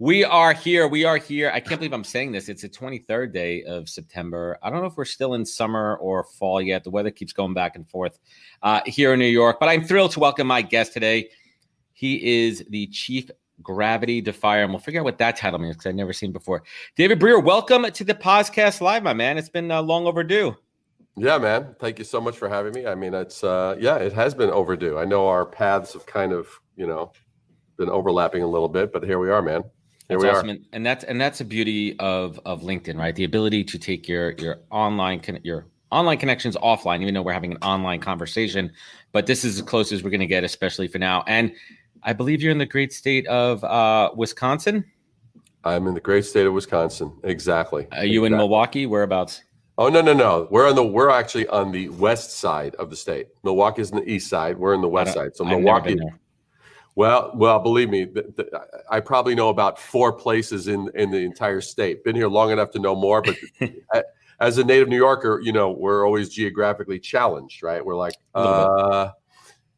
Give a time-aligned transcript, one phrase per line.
[0.00, 0.88] We are here.
[0.88, 1.52] We are here.
[1.54, 2.48] I can't believe I'm saying this.
[2.48, 4.58] It's the 23rd day of September.
[4.60, 6.82] I don't know if we're still in summer or fall yet.
[6.82, 8.18] The weather keeps going back and forth
[8.64, 11.30] uh, here in New York, but I'm thrilled to welcome my guest today.
[11.92, 13.30] He is the Chief
[13.62, 16.64] Gravity Defyer, and we'll figure out what that title means because I've never seen before.
[16.96, 19.38] David Brier, welcome to the podcast live, my man.
[19.38, 20.56] It's been uh, long overdue.
[21.16, 21.76] Yeah, man.
[21.78, 22.88] Thank you so much for having me.
[22.88, 24.98] I mean, it's uh, yeah, it has been overdue.
[24.98, 27.12] I know our paths have kind of you know
[27.76, 29.62] been overlapping a little bit, but here we are, man.
[30.20, 30.50] Here that's awesome.
[30.50, 33.14] And, and that's and that's the beauty of of LinkedIn, right?
[33.14, 37.52] The ability to take your your online your online connections offline, even though we're having
[37.52, 38.72] an online conversation.
[39.12, 41.24] But this is as close as we're going to get, especially for now.
[41.26, 41.52] And
[42.02, 44.84] I believe you're in the great state of uh, Wisconsin.
[45.64, 47.16] I'm in the great state of Wisconsin.
[47.22, 47.86] Exactly.
[47.92, 48.26] Are you exactly.
[48.26, 48.86] in Milwaukee?
[48.86, 49.42] Whereabouts?
[49.76, 50.46] Oh no no no!
[50.50, 53.28] We're on the we're actually on the west side of the state.
[53.42, 54.56] Milwaukee is on the east side.
[54.56, 55.34] We're in the west side.
[55.34, 55.98] So Milwaukee.
[56.96, 58.06] Well, well, believe me,
[58.88, 62.04] I probably know about four places in in the entire state.
[62.04, 63.36] Been here long enough to know more, but
[64.40, 67.84] as a native New Yorker, you know, we're always geographically challenged, right?
[67.84, 69.10] We're like, uh,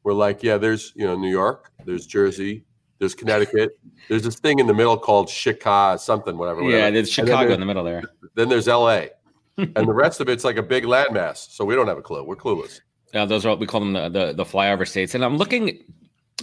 [0.02, 2.64] we're like, yeah, there's you know New York, there's Jersey,
[2.98, 3.78] there's Connecticut,
[4.08, 6.60] there's this thing in the middle called Chicago, something, whatever.
[6.60, 6.90] Yeah, whatever.
[6.92, 8.02] there's Chicago in the middle there.
[8.34, 9.10] Then there's L.A.
[9.56, 12.22] and the rest of it's like a big landmass, so we don't have a clue.
[12.22, 12.80] We're clueless.
[13.14, 15.14] Yeah, those are what we call them the, the the flyover states.
[15.14, 15.82] And I'm looking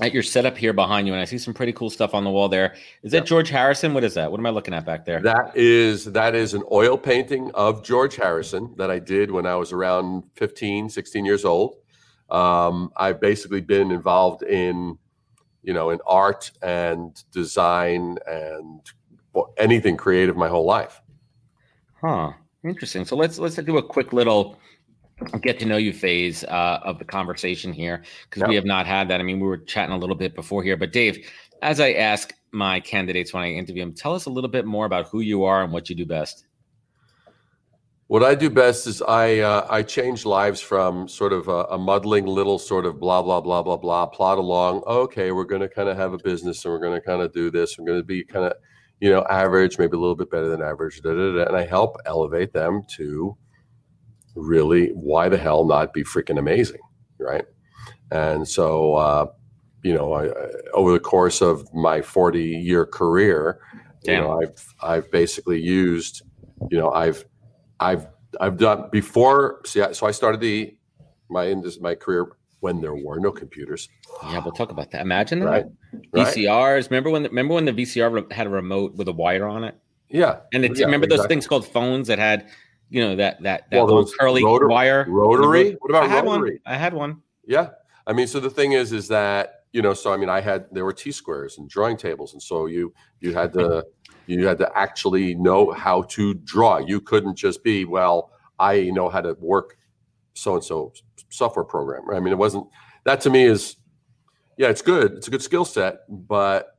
[0.02, 2.30] at your setup here behind you, and I see some pretty cool stuff on the
[2.30, 2.76] wall there.
[3.04, 3.94] Is that George Harrison?
[3.94, 4.32] What is that?
[4.32, 5.22] What am I looking at back there?
[5.22, 9.56] That is that is an oil painting of George Harrison that I did when I
[9.56, 11.78] was around 15, 16 years old.
[12.32, 14.98] Um, I've basically been involved in,
[15.62, 18.82] you know, in art and design and
[19.58, 21.02] anything creative my whole life.
[22.02, 22.34] Huh.
[22.64, 23.06] Interesting.
[23.06, 24.58] So let's let's do a quick little
[25.42, 28.50] get to know you phase uh, of the conversation here because yep.
[28.50, 29.20] we have not had that.
[29.20, 31.30] I mean, we were chatting a little bit before here, but Dave,
[31.62, 34.86] as I ask my candidates when I interview them, tell us a little bit more
[34.86, 36.46] about who you are and what you do best.
[38.08, 41.78] What I do best is I uh, I change lives from sort of a, a,
[41.80, 44.84] muddling little sort of blah blah blah blah blah plot along.
[44.86, 47.34] Okay, we're going to kind of have a business and we're going to kind of
[47.34, 47.78] do this.
[47.78, 48.54] We're going to be kind of
[49.00, 51.66] you know average, maybe a little bit better than average, da, da, da, and I
[51.66, 53.36] help elevate them to
[54.36, 56.82] really, why the hell not be freaking amazing,
[57.20, 57.46] right?
[58.12, 59.26] And so, uh,
[59.84, 60.30] you know, I,
[60.74, 63.60] over the course of my 40 year career,
[64.04, 64.16] Damn.
[64.16, 66.22] you know, I've I've basically used,
[66.70, 67.26] you know, I've
[67.80, 68.08] I've
[68.40, 69.62] I've done before.
[69.66, 70.76] See, so I started the
[71.30, 72.28] my in this my career
[72.60, 73.90] when there were no computers.
[74.24, 75.02] Yeah, we'll talk about that.
[75.02, 75.46] Imagine that.
[75.46, 75.66] Right.
[76.14, 76.90] VCRs.
[76.90, 77.24] Remember when?
[77.24, 79.76] The, remember when the VCR had a remote with a wire on it?
[80.10, 80.42] Yeah.
[80.54, 82.48] And yeah, remember those things called phones that had
[82.94, 85.76] you know that that that well, curly rotor, wire rotary.
[85.80, 86.62] What about I had rotary?
[86.64, 86.74] One.
[86.74, 87.24] I had one.
[87.44, 87.72] Yeah,
[88.06, 90.68] I mean, so the thing is, is that you know, so I mean, I had
[90.72, 93.84] there were T squares and drawing tables, and so you you had to
[94.28, 96.78] you had to actually know how to draw.
[96.78, 98.32] You couldn't just be well.
[98.60, 99.76] I know how to work
[100.36, 100.94] so and so
[101.30, 102.04] software program.
[102.14, 102.68] I mean, it wasn't
[103.06, 103.78] that to me is
[104.56, 105.14] yeah, it's good.
[105.14, 106.78] It's a good skill set, but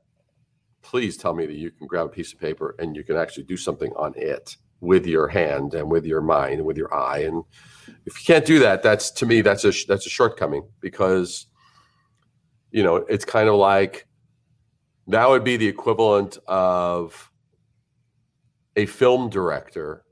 [0.81, 3.43] please tell me that you can grab a piece of paper and you can actually
[3.43, 7.21] do something on it with your hand and with your mind and with your eye.
[7.21, 7.43] And
[8.07, 11.47] if you can't do that that's to me that's a that's a shortcoming because
[12.71, 14.07] you know it's kind of like
[15.09, 17.31] that would be the equivalent of
[18.77, 20.05] a film director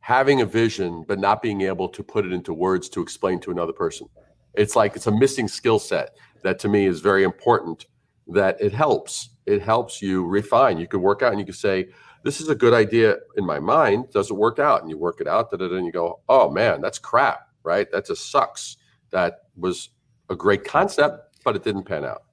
[0.00, 3.50] having a vision but not being able to put it into words to explain to
[3.50, 4.08] another person.
[4.54, 7.86] It's like it's a missing skill set that to me is very important
[8.28, 9.30] that it helps.
[9.46, 10.78] It helps you refine.
[10.78, 11.88] You could work out and you could say
[12.28, 14.10] this is a good idea in my mind.
[14.10, 14.82] Does it work out?
[14.82, 17.90] And you work it out, and you go, oh man, that's crap, right?
[17.90, 18.76] That just sucks.
[19.08, 19.88] That was
[20.28, 22.24] a great concept, but it didn't pan out.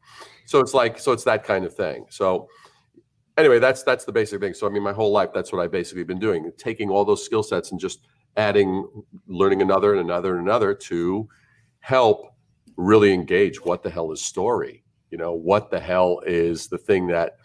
[0.48, 2.08] So it's like, so it's that kind of thing.
[2.10, 2.50] So,
[3.38, 4.54] anyway, that's that's the basic thing.
[4.54, 7.24] So I mean, my whole life, that's what I've basically been doing, taking all those
[7.24, 8.02] skill sets and just
[8.36, 8.86] adding,
[9.28, 11.30] learning another and another and another to
[11.80, 12.36] help
[12.76, 13.64] really engage.
[13.64, 14.84] What the hell is story?
[15.10, 17.38] You know, what the hell is the thing that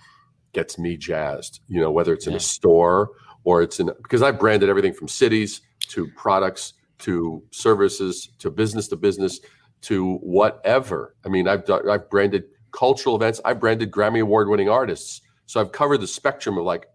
[0.52, 1.60] gets me jazzed?
[1.68, 2.38] You know, whether it's in Yeah.
[2.38, 3.10] a store
[3.44, 8.88] or it's in because I've branded everything from cities to products to services to business
[8.88, 9.40] to business
[9.82, 11.16] to whatever.
[11.24, 13.40] I mean, I've done, I've branded cultural events.
[13.44, 15.22] I've branded Grammy award winning artists.
[15.46, 16.86] So I've covered the spectrum of like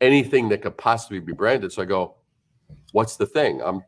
[0.00, 1.72] anything that could possibly be branded.
[1.72, 2.16] So I go,
[2.92, 3.62] what's the thing?
[3.64, 3.82] I'm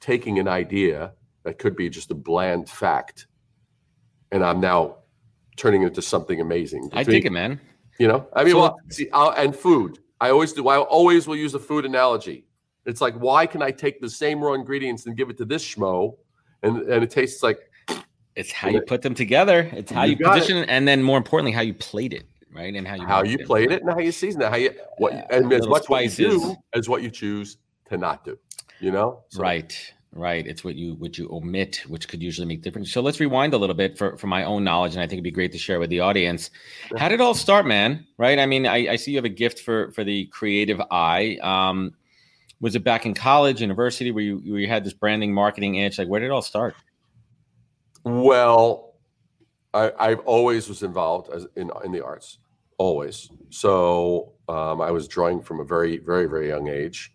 [0.00, 1.12] taking an idea
[1.44, 3.28] that could be just a bland fact,
[4.32, 4.96] and I'm now
[5.56, 6.90] turning it into something amazing.
[6.92, 7.60] I dig it, man.
[7.98, 9.98] You know, I mean, So- well, see, I'll, and food.
[10.20, 10.66] I always do.
[10.68, 12.46] I always will use a food analogy.
[12.86, 15.62] It's like, why can I take the same raw ingredients and give it to this
[15.64, 16.16] schmo,
[16.62, 17.58] and and it tastes like
[18.34, 19.68] It's how you put them together.
[19.72, 22.74] It's how You you, position it, and then more importantly, how you played it, right?
[22.74, 23.46] And how you how you it.
[23.46, 24.48] played it and how you season it.
[24.50, 27.56] How you what Yeah, and as much what you do as what you choose
[27.90, 28.38] to not do.
[28.80, 29.72] You know, So- Right,
[30.16, 30.46] right.
[30.46, 32.92] It's what you what you omit, which could usually make difference.
[32.92, 35.24] So let's rewind a little bit for for my own knowledge, and I think it'd
[35.24, 36.50] be great to share with the audience.
[36.96, 38.06] How did it all start, man?
[38.18, 38.38] Right.
[38.38, 41.38] I mean, I, I see you have a gift for for the creative eye.
[41.42, 41.94] Um,
[42.60, 45.98] was it back in college, university, where you where you had this branding, marketing itch?
[45.98, 46.74] Like, where did it all start?
[48.04, 48.94] Well,
[49.74, 52.38] I, I've always was involved as in in the arts,
[52.78, 53.30] always.
[53.50, 57.12] So um, I was drawing from a very, very, very young age.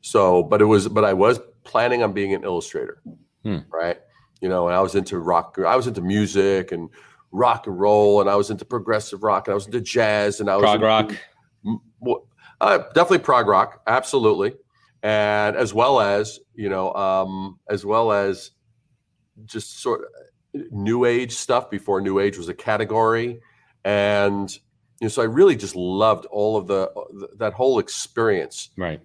[0.00, 3.00] So, but it was, but I was planning on being an illustrator,
[3.44, 3.58] Hmm.
[3.72, 3.98] right?
[4.40, 6.88] You know, and I was into rock, I was into music and
[7.30, 10.48] rock and roll, and I was into progressive rock, and I was into jazz, and
[10.50, 12.22] I was Prog into- rock.
[12.60, 14.54] Uh, definitely prog rock, absolutely,
[15.04, 18.50] and as well as you know, um, as well as
[19.44, 23.40] just sort of new age stuff before new age was a category,
[23.84, 24.52] and
[25.00, 26.90] you know, so I really just loved all of the
[27.36, 28.70] that whole experience.
[28.76, 29.00] Right.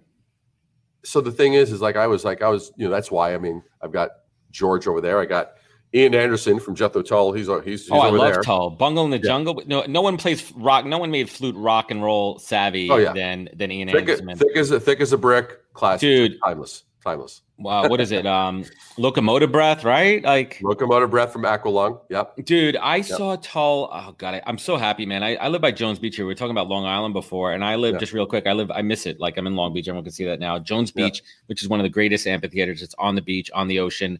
[1.05, 3.33] So the thing is, is like I was like I was, you know, that's why
[3.35, 4.11] I mean I've got
[4.51, 5.53] George over there, I got
[5.95, 8.41] Ian Anderson from Jethro Tull, he's uh, he's, he's Oh, I love there.
[8.41, 8.71] Tull.
[8.71, 9.23] Bungle in the Yeah.
[9.23, 9.61] Jungle.
[9.67, 10.85] No, no one plays rock.
[10.85, 13.13] No one made flute rock and roll savvy Oh, yeah.
[13.13, 14.35] than than Ian Thick, Anderson.
[14.37, 16.39] thick as a thick as a brick, classic, Dude.
[16.43, 17.41] timeless, timeless.
[17.63, 18.25] Wow, what is it?
[18.25, 18.65] Um,
[18.97, 20.23] locomotive breath, right?
[20.23, 21.99] Like, Locomotive breath from Aqualung.
[22.09, 22.45] Yep.
[22.45, 23.89] dude, I saw Tull.
[23.91, 25.23] Oh god, I, I'm so happy, man.
[25.23, 26.25] I, I live by Jones Beach here.
[26.25, 27.99] We were talking about Long Island before, and I live Yeah.
[27.99, 28.45] just real quick.
[28.47, 29.19] I live, I miss it.
[29.19, 29.87] Like I'm in Long Beach.
[29.87, 30.59] Everyone can see that now.
[30.59, 30.91] Jones.
[30.91, 32.81] Beach, which is one of the greatest amphitheaters.
[32.81, 34.19] It's on the beach, on the ocean.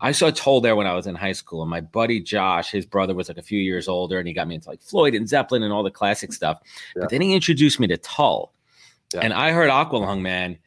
[0.00, 2.86] I saw Tull there when I was in high school, and my buddy Josh, his
[2.86, 5.28] brother, was like a few years older, and he got me into like Floyd and
[5.28, 6.60] Zeppelin and all the classic stuff.
[6.94, 8.52] But then he introduced me to Tull,
[9.20, 10.58] and I heard Aqualung, man.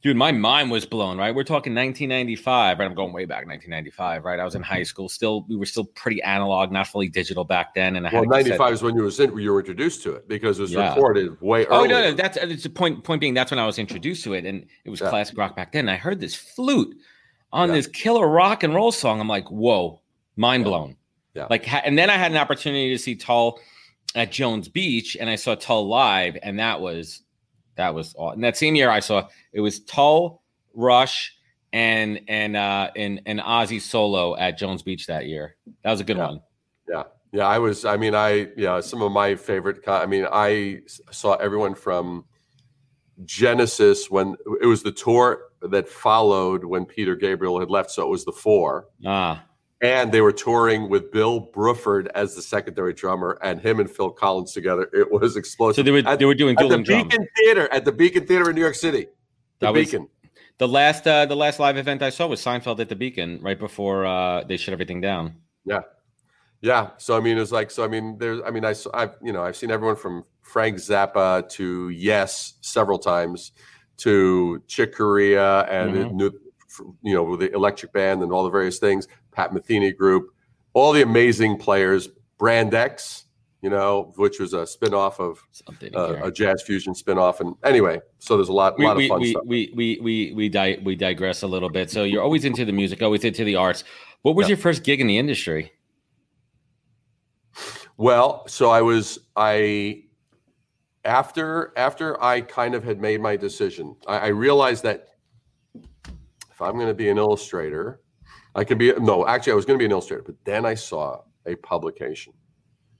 [0.00, 1.34] Dude, my mind was blown, right?
[1.34, 2.84] We're talking 1995, right?
[2.84, 4.38] I'm going way back, 1995, right?
[4.38, 4.84] I was in high mm-hmm.
[4.84, 5.08] school.
[5.08, 7.96] Still, we were still pretty analog, not fully digital back then.
[7.96, 10.60] And I Well, 95 is when you was in, you were introduced to it because
[10.60, 10.90] it was Yeah.
[10.90, 11.88] recorded way Oh earlier.
[11.88, 13.02] no, no, that's it's the point.
[13.02, 15.10] Point being, that's when I was introduced to it, and it was Yeah.
[15.10, 15.88] classic rock back then.
[15.88, 16.96] I heard this flute
[17.52, 17.74] on Yeah.
[17.74, 19.20] this killer rock and roll song.
[19.20, 20.00] I'm like, whoa,
[20.36, 20.94] mind blown.
[21.34, 21.48] Yeah.
[21.50, 23.58] Like, and then I had an opportunity to see Tull
[24.14, 27.22] at Jones Beach, and I saw Tull live, and that was
[27.78, 28.32] that was all.
[28.32, 30.42] And that same year, I saw it was Tull,
[30.74, 31.34] Rush,
[31.72, 35.56] and and uh and and Ozzy solo at Jones Beach that year.
[35.82, 36.26] That was a good Yeah.
[36.26, 36.42] one.
[36.88, 37.02] Yeah.
[37.32, 37.46] Yeah.
[37.46, 40.80] I was, I mean, I, yeah, some of my favorite, I mean, I
[41.10, 42.24] saw everyone from
[43.24, 47.90] Genesis when it was the tour that followed when Peter Gabriel had left.
[47.90, 48.86] So it was the four.
[49.04, 49.44] Ah,
[49.80, 54.10] And they were touring with Bill Bruford as the secondary drummer and him and Phil
[54.10, 54.90] Collins together.
[54.92, 55.76] It was explosive.
[55.76, 56.78] so they were at, they were doing at the.
[56.78, 59.06] Beacon Theater, at the Beacon Theater in New York City.
[59.60, 60.08] The That was- Beacon.
[60.58, 63.56] The last uh the last live event I saw was Seinfeld at the Beacon right
[63.58, 65.36] before uh they shut everything down.
[65.64, 65.82] Yeah.
[66.60, 66.90] Yeah.
[66.98, 67.84] So I mean, it's like so.
[67.84, 68.40] I mean, there's.
[68.44, 72.98] I mean, I I've you know I've seen everyone from Frank Zappa to Yes several
[72.98, 73.52] times
[73.98, 76.12] to Chick Corea and Mhm.
[76.14, 76.32] new,
[77.02, 79.06] you know the Electric Band and all the various things.
[79.38, 80.30] Pat Metheny Group,
[80.72, 82.08] all the amazing players.
[82.38, 83.26] Brand X,
[83.62, 85.40] you know, which was a spinoff of
[85.94, 87.40] uh, a jazz fusion spinoff.
[87.40, 89.42] And anyway, so there's a lot, we, lot we, of fun we, stuff.
[89.46, 91.90] we, we, we, we, di- we digress a little bit.
[91.90, 93.82] So you're always into the music, always into the arts.
[94.22, 94.50] What was Yeah.
[94.50, 95.72] your first gig in the industry?
[97.96, 100.04] Well, so I was I
[101.04, 105.08] after after I kind of had made my decision, I, I realized that
[105.74, 108.00] if I'm going to be an illustrator,
[108.58, 109.26] I can be no.
[109.26, 112.32] Actually, I was going to be an illustrator, but then I saw a publication,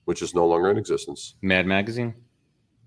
[0.04, 1.34] which is no longer in existence.
[1.42, 2.14] Mad Magazine?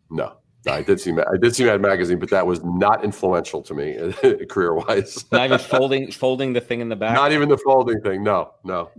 [0.09, 3.61] No, no, I did see I did see Mad Magazine, but that was not influential
[3.63, 4.13] to me
[4.49, 5.25] career wise.
[5.31, 7.13] Not even folding folding the thing in the back.
[7.13, 8.23] Not even the folding thing.
[8.23, 8.89] No, no.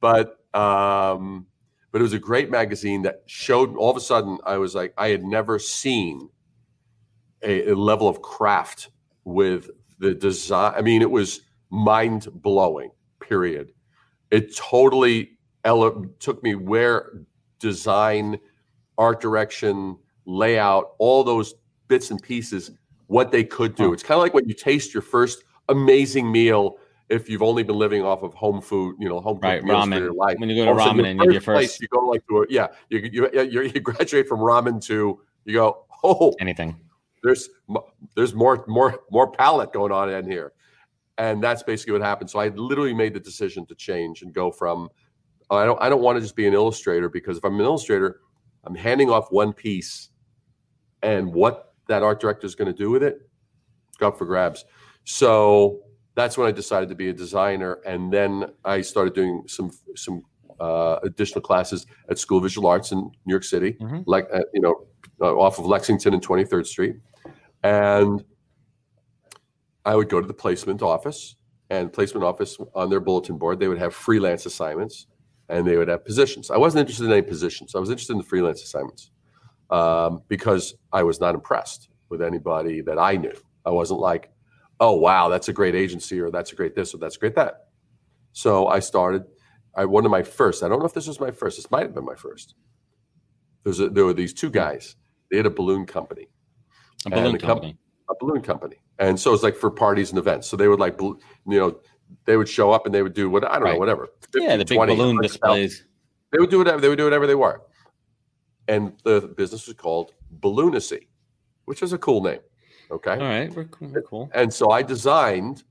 [0.00, 1.46] But um,
[1.92, 4.92] but it was a great magazine that showed all of a sudden I was like,
[4.98, 6.30] I had never seen
[7.42, 8.90] a, a level of craft
[9.24, 10.72] with the design.
[10.76, 12.90] I mean, it was mind blowing,
[13.34, 13.72] period.
[14.32, 17.22] It totally ele- took me where
[17.60, 18.38] design,
[18.98, 19.96] art direction,
[20.26, 21.54] layout, all those
[21.88, 22.72] bits and pieces,
[23.06, 23.92] what they could do.
[23.92, 26.76] It's kind of like when you taste your first amazing meal
[27.08, 29.94] if you've only been living off of home food, you know, home Right, meals ramen.
[29.96, 30.38] for your life.
[30.38, 31.88] When you go to All of a ramen and you have your place, first you
[31.88, 35.86] go like to a, yeah, you, you you you graduate from ramen to you go
[36.04, 36.76] oh anything.
[37.24, 37.48] there's
[38.14, 40.52] there's more more more palette going on in here,
[41.20, 42.30] and that's basically what happened.
[42.30, 44.88] So I literally made the decision to change and go from
[45.50, 47.66] oh, I don't I don't want to just be an illustrator because if I'm an
[47.66, 48.20] illustrator,
[48.64, 50.08] I'm handing off one piece,
[51.02, 53.18] and what that art director is going to do with it,
[53.92, 54.64] it's up for grabs.
[55.04, 55.80] So
[56.14, 60.22] that's when I decided to be a designer, and then I started doing some some
[60.58, 64.04] uh, additional classes at School of Visual Arts in New York City, Mhm.
[64.06, 64.86] like uh, you know,
[65.20, 66.96] uh, off of Lexington and 23rd Street,
[67.62, 68.24] and
[69.84, 71.36] I would go to the placement office,
[71.70, 75.06] and placement office on their bulletin board they would have freelance assignments,
[75.48, 76.50] and they would have positions.
[76.50, 77.74] I wasn't interested in any positions.
[77.74, 79.10] I was interested in the freelance assignments
[79.70, 83.34] um, because I was not impressed with anybody that I knew.
[83.64, 84.30] I wasn't like,
[84.80, 87.34] oh wow, that's a great agency, or that's a great this, or that's a great
[87.36, 87.68] that.
[88.32, 89.24] So I started.
[89.76, 90.62] I one of my first.
[90.62, 91.56] I don't know if this was my first.
[91.56, 92.54] This might have been my first.
[93.64, 94.96] There's a, there were these two guys.
[95.30, 96.28] They had a balloon company,
[97.06, 97.76] A balloon the com- company.
[98.10, 100.46] a balloon company, and so it's like for parties and events.
[100.46, 101.80] So they would like, you know,
[102.26, 103.78] they would show up and they would do what I don't know, Right.
[103.78, 104.08] whatever.
[104.34, 105.84] yeah, 50, the big balloon displays.
[106.30, 106.80] They would do whatever.
[106.80, 107.62] They would do whatever they were.
[108.68, 111.08] And the business was called Balloonacy,
[111.64, 112.38] which is a cool name.
[112.90, 113.12] Okay.
[113.12, 114.30] All right, we're, cool- we're cool.
[114.34, 115.64] And so I designed,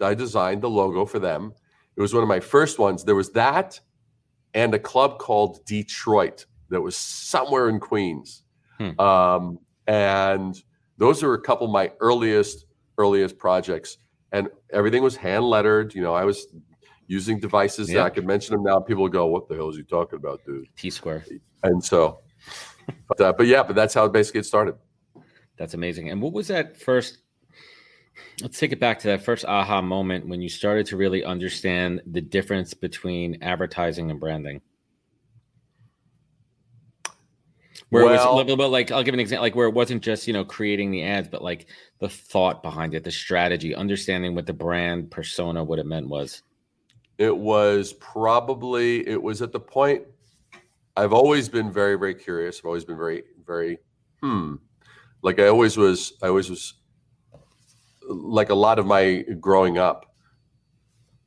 [0.00, 1.52] I designed the logo for them.
[1.96, 3.04] It was one of my first ones.
[3.04, 3.78] There was that,
[4.54, 8.42] and a club called Detroit that was somewhere in Queens.
[8.78, 8.98] Hmm.
[9.00, 10.60] Um, and
[10.98, 12.66] those are a couple of my earliest
[12.98, 13.98] earliest projects.
[14.32, 15.94] And everything was hand lettered.
[15.94, 16.46] You know, I was
[17.06, 18.80] using devices that I could mention them now.
[18.80, 21.24] People go, "What the hell is he talking about, dude?" T square.
[21.62, 22.20] And so,
[23.08, 24.76] but uh, but yeah, but that's how it basically it started.
[25.58, 26.08] That's amazing.
[26.10, 27.18] And what was that first?
[28.40, 32.02] Let's take it back to that first aha moment when you started to really understand
[32.06, 34.60] the difference between advertising and branding.
[37.92, 40.02] Where it was a little bit like I'll give an example, like where it wasn't
[40.02, 41.66] just you know creating the ads, but like
[41.98, 46.42] the thought behind it, the strategy, understanding what the brand persona, what it meant was.
[47.18, 50.04] It was probably it was at the point
[50.96, 52.60] I've always been very very curious.
[52.60, 53.78] I've always been very very
[54.22, 54.54] hmm.
[55.20, 56.72] Like I always was I always was
[58.08, 60.14] like a lot of my growing up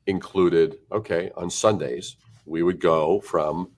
[0.08, 2.16] included okay, on Sundays
[2.48, 3.70] we would go from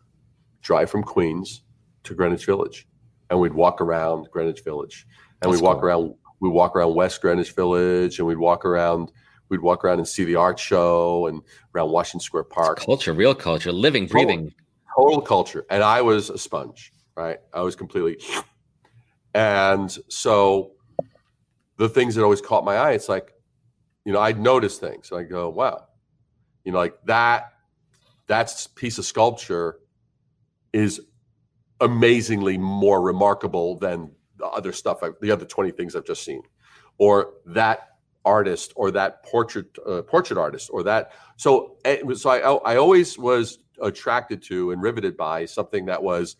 [0.62, 1.64] drive from Queens
[2.08, 2.88] to Greenwich Village
[3.30, 5.06] and we'd walk around Greenwich Village
[5.42, 5.86] and That's we'd walk cool.
[5.86, 9.12] around we walk around West Greenwich Village and we'd walk around
[9.50, 11.42] we'd walk around and see the art show and
[11.74, 12.80] around Washington Square Park.
[12.80, 14.26] Culture, real culture, living, Totally.
[14.26, 14.54] breathing.
[14.96, 15.66] Total culture.
[15.70, 17.38] And I was a sponge, right?
[17.54, 18.18] I was completely.
[19.34, 20.72] And so
[21.78, 23.34] the things that always caught my eye, it's like,
[24.06, 25.12] you know, I'd notice things.
[25.12, 25.86] And I go, wow,
[26.64, 27.54] you know, like that,
[28.28, 29.80] that piece of sculpture
[30.74, 31.00] is
[31.82, 36.42] amazingly more remarkable than the other stuff, I, the other 20 things I've just seen.
[36.98, 37.88] Or that
[38.28, 41.78] artist or that portrait uh, portrait artist or that so
[42.14, 46.36] so I, I always was attracted to and riveted by something that was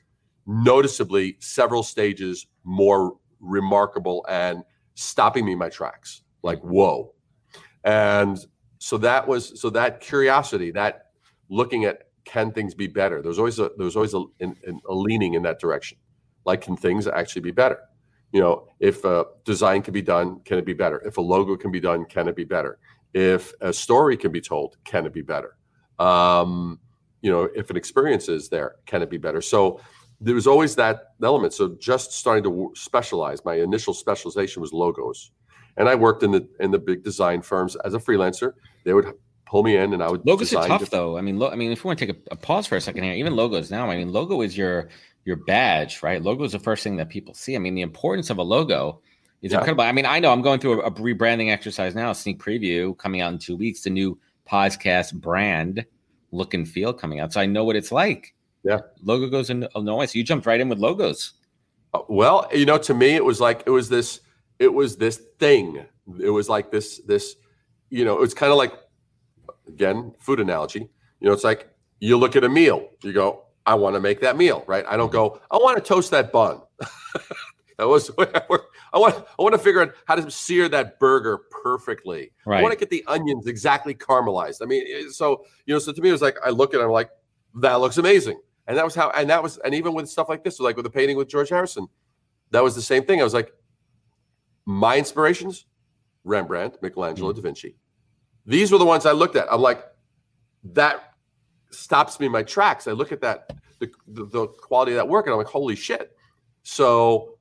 [0.46, 4.64] noticeably several stages more remarkable and
[4.96, 7.14] stopping me in my tracks like whoa
[7.86, 8.38] and
[8.80, 11.06] so that was so that curiosity that
[11.50, 13.22] looking at can things be better?
[13.22, 15.98] There's always a there's always a, a leaning in that direction.
[16.46, 17.80] Like can things actually be better?
[18.34, 21.02] You know if a design can be done can it be better?
[21.06, 22.80] If a logo can be done can it be better?
[23.14, 25.56] If a story can be told can it be better?
[26.00, 26.80] Um,
[27.22, 29.42] you know if an experience is there can it be better?
[29.42, 29.80] So
[30.20, 31.54] there was always that element.
[31.54, 33.46] So just starting to specialize.
[33.46, 35.32] My initial specialization was logos.
[35.78, 37.78] And i worked in the in the big design firms.
[37.86, 38.54] As a freelancer
[38.84, 39.14] they would
[39.50, 41.18] pull me in and i would Logos are tough different- though.
[41.18, 42.82] I mean, lo- I mean, if we want to take a, a pause for a
[42.82, 43.90] second here, even logos now.
[43.90, 44.90] I mean, logo is your
[45.26, 46.22] your badge, right?
[46.22, 47.56] Logo is the first thing that people see.
[47.56, 49.02] I mean, the importance of a logo
[49.42, 49.60] is Yeah.
[49.60, 49.84] incredible.
[49.86, 52.12] I mean, I know I'm going through a, a rebranding exercise now.
[52.14, 53.82] Sneak preview coming out in two weeks.
[53.82, 54.18] The new
[54.50, 55.86] podcast brand
[56.32, 58.34] look and feel coming out, so I know what it's like.
[58.64, 58.80] Yeah.
[59.04, 60.06] logo goes in Illinois.
[60.08, 61.34] So you jumped right in with logos.
[61.94, 64.20] Uh, Well, you know, to me, it was like it was this,
[64.60, 65.86] it was this thing.
[66.20, 67.36] It was like this, this,
[67.90, 68.74] you know, it's kind of like,
[69.68, 70.90] again, food analogy.
[71.20, 71.70] You know, it's like
[72.00, 74.86] you look at a meal, you go, I want to make that meal, right?
[74.88, 76.62] I don't go, I want to toast that bun.
[77.78, 78.10] that was
[78.94, 82.32] I want I want to figure out how to sear that burger perfectly.
[82.46, 82.60] Right.
[82.60, 84.62] I want to get the onions exactly caramelized.
[84.62, 86.80] I mean, eh, so you know, so to me it was like I look at
[86.80, 87.10] it, I'm like,
[87.56, 88.40] that looks amazing.
[88.68, 90.76] And that was how and that was and even with stuff like this, so like
[90.76, 91.88] with the painting with George Harrison,
[92.52, 93.22] that was the same thing.
[93.22, 93.52] I was like,
[94.66, 95.66] my inspirations,
[96.24, 97.76] Rembrandt, Michelangelo, Da Vinci.
[98.48, 99.52] These were the ones I looked at.
[99.52, 99.84] I'm like,
[100.64, 101.14] that
[101.70, 102.88] stops me in my tracks.
[102.88, 105.76] I look at that, the, the, the quality of that work, and I'm like, holy
[105.76, 106.16] shit.
[106.64, 107.38] So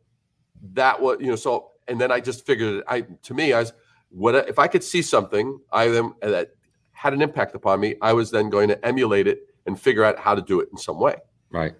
[0.73, 3.61] that was, you know, so, and then I just figured it, I, to me, I
[3.61, 3.73] was,
[4.11, 6.51] what if I could see something I then that
[6.93, 10.19] had an impact upon me, I was then going to emulate it and figure out
[10.19, 11.17] how to do it in some way.
[11.51, 11.75] Right.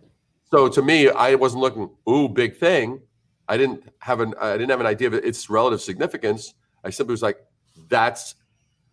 [0.51, 3.01] So to me, I wasn't looking, ooh, big thing.
[3.49, 6.55] I didn't have an I didn't have an idea of its relative significance.
[6.85, 7.39] I simply was like,
[7.89, 8.35] that's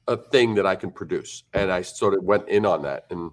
[0.07, 3.31] a thing that I can produce, and I sort of went in on that, and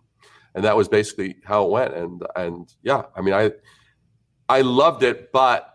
[0.55, 1.95] and that was basically how it went.
[1.95, 3.53] And and yeah, I mean, I
[4.49, 5.67] I loved it, but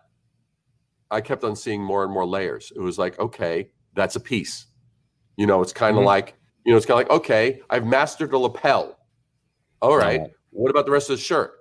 [1.12, 2.72] I kept on seeing more and more layers.
[2.76, 4.68] It was like, okay, that's a piece.
[5.38, 6.08] You know, it's kind of Mhm.
[6.08, 6.36] like
[6.66, 8.98] you know, it's kind of like, okay, I've mastered the lapel.
[9.84, 10.32] All right, Right.
[10.50, 11.52] what about the rest of the shirt?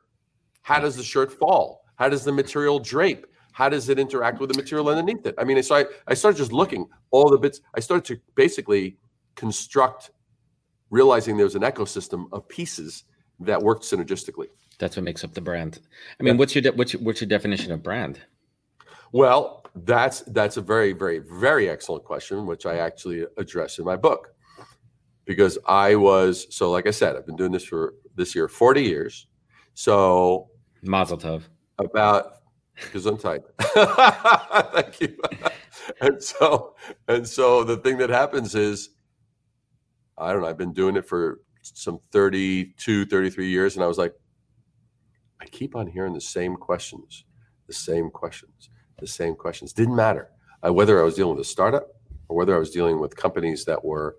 [0.63, 1.83] How does the shirt fall?
[1.97, 3.27] How does the material drape?
[3.53, 5.35] How does it interact with the material underneath it?
[5.37, 7.61] I mean, so I, I started just looking all the bits.
[7.77, 8.97] I started to basically
[9.35, 10.11] construct,
[10.91, 13.05] realizing there's an ecosystem of pieces
[13.41, 14.47] that worked synergistically.
[14.79, 15.81] That's what makes up the brand.
[16.19, 18.21] I mean, what's your de- what's your, what's your definition of brand?
[19.13, 23.97] Well, that's that's a very, very, very excellent question, which I actually address in my
[23.97, 24.35] book.
[25.25, 28.83] Because I was so, like I said, I've been doing this for this year 40
[28.83, 29.27] years.
[29.75, 30.51] So
[30.83, 31.43] Mazel tov.
[31.79, 32.35] about
[32.75, 33.43] because I'm Gesundheit.
[34.73, 35.17] Thank you.
[36.01, 36.75] and so
[37.09, 38.91] and so the thing that happens is
[40.17, 43.99] I don't know, I've been doing it for some 32, 33 years, and I was
[43.99, 44.15] like,
[45.41, 47.25] I keep on hearing the same questions,
[47.67, 49.73] the same questions, the same questions.
[49.73, 50.31] Didn't matter
[50.67, 51.89] uh, whether I was dealing with a startup
[52.29, 54.17] or whether I was dealing with companies that were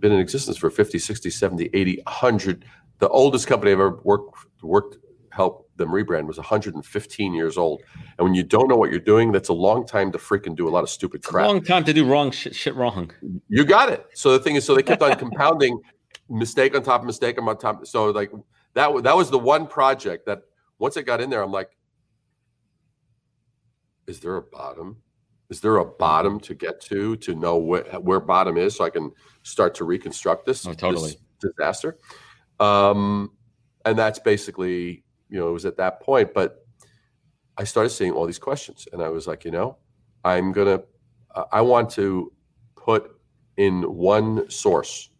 [0.00, 2.64] been in existence for 50, 60, 70, 80, 100.
[2.98, 4.96] The oldest company I've ever worked worked
[5.88, 7.82] rebrand was 115 years old.
[8.18, 10.68] And when you don't know what you're doing, that's a long time to freaking do
[10.68, 11.46] a lot of stupid crap.
[11.46, 13.10] long time to do wrong shit, shit wrong.
[13.48, 14.06] You got it.
[14.14, 15.80] So the thing is, so they kept on compounding
[16.28, 17.86] mistake on top of mistake on top.
[17.86, 18.30] So like
[18.74, 20.42] that, that was the one project that
[20.78, 21.70] once I got in there, I'm like,
[24.06, 24.96] is there a bottom?
[25.50, 28.90] Is there a bottom to get to to know where, where bottom is so I
[28.90, 29.10] can
[29.42, 31.10] start to reconstruct this, Oh, totally.
[31.40, 31.98] this disaster?
[32.60, 33.32] Um,
[33.84, 36.34] and that's basically, you know, it was at that point.
[36.34, 36.64] But
[37.56, 39.76] I started seeing all these questions, and I was like, you know,
[40.24, 40.82] I'm gonna,
[41.52, 42.32] I- want to
[42.76, 43.10] put
[43.56, 45.10] in one source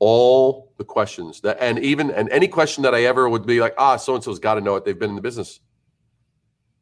[0.00, 3.74] all the questions that, and even and any question that I ever would be like,
[3.78, 4.84] ah, so and so's got to know it.
[4.84, 5.60] They've been in the business.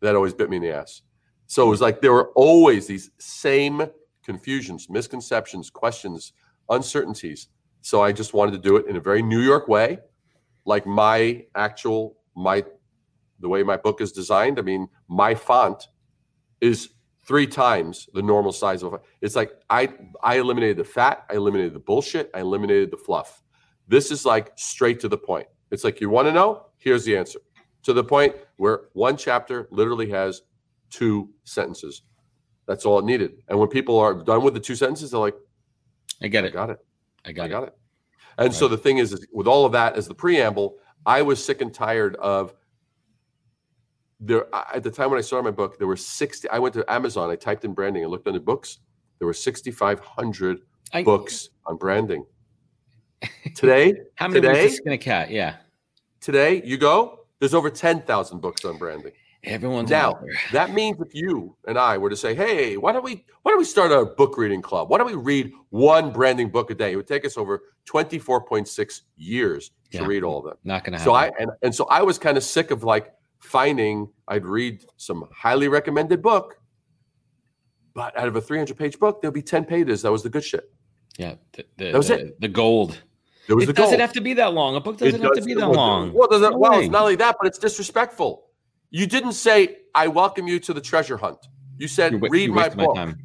[0.02, 1.02] That always bit me in the ass.
[1.46, 3.86] So it was like there were always these same
[4.22, 6.32] confusions, misconceptions, questions,
[6.68, 7.48] uncertainties.
[7.80, 9.98] So I just wanted to do it in a very New York way,
[10.66, 12.64] like my actual my
[13.40, 14.58] the way my book is designed.
[14.58, 15.88] I mean, my font
[16.60, 16.90] is
[17.26, 19.88] three times the normal size of it's like I
[20.22, 23.42] I eliminated the fat, I eliminated the bullshit, I eliminated the fluff.
[23.88, 25.46] This is like straight to the point.
[25.70, 27.40] It's like you want to know, here's the answer.
[27.84, 30.42] To the point where one chapter literally has
[30.90, 32.02] two sentences.
[32.66, 33.32] That's all it needed.
[33.48, 35.36] And when people are done with the two sentences, they're like,
[36.22, 36.48] I get it.
[36.48, 36.78] I got it.
[37.24, 37.50] I got I it.
[37.50, 37.74] got it.
[38.38, 41.42] And so the thing is, is, with all of that as the preamble, I was
[41.42, 42.54] sick and tired of
[44.20, 44.46] there.
[44.54, 46.48] At the time when I started my book, there were sixty.
[46.50, 47.30] I went to Amazon.
[47.30, 48.78] I typed in branding and looked under books.
[49.18, 50.60] There were sixty five hundred
[50.92, 52.26] I- books on branding.
[53.54, 54.64] Today, How many today?
[54.64, 55.30] was to skin a cat?
[55.30, 55.56] Yeah.
[56.20, 57.20] today you go.
[57.38, 59.12] There's over ten thousand books on branding.
[59.46, 60.18] Everyone's Now,
[60.52, 63.58] that means if you and I were to say, "Hey, why don't we why don't
[63.58, 64.90] we start a book reading club?
[64.90, 69.02] Why don't we read one branding book a day?" It would take us over 24.6
[69.16, 70.06] years to Yeah.
[70.06, 70.56] read all of them.
[70.64, 71.08] Not gonna happen.
[71.10, 74.84] So I and, and so I was kind of sick of like finding I'd read
[74.96, 76.58] some highly recommended book,
[77.94, 80.02] but out of a 300 page book, there'll be 10 pages.
[80.02, 80.70] That was the good shit.
[81.18, 81.34] yeah.
[81.52, 82.40] The, the, That was the, it.
[82.40, 83.00] The gold.
[83.46, 84.00] There was It the doesn't gold.
[84.00, 84.74] have to be that long.
[84.74, 86.12] A book doesn't have to be that long.
[86.12, 88.45] Well, does No well, it's not only that, but it's disrespectful.
[88.90, 91.38] You didn't say, "I welcome you to the treasure hunt."
[91.78, 93.18] You said, You wa- "Read you my book." time.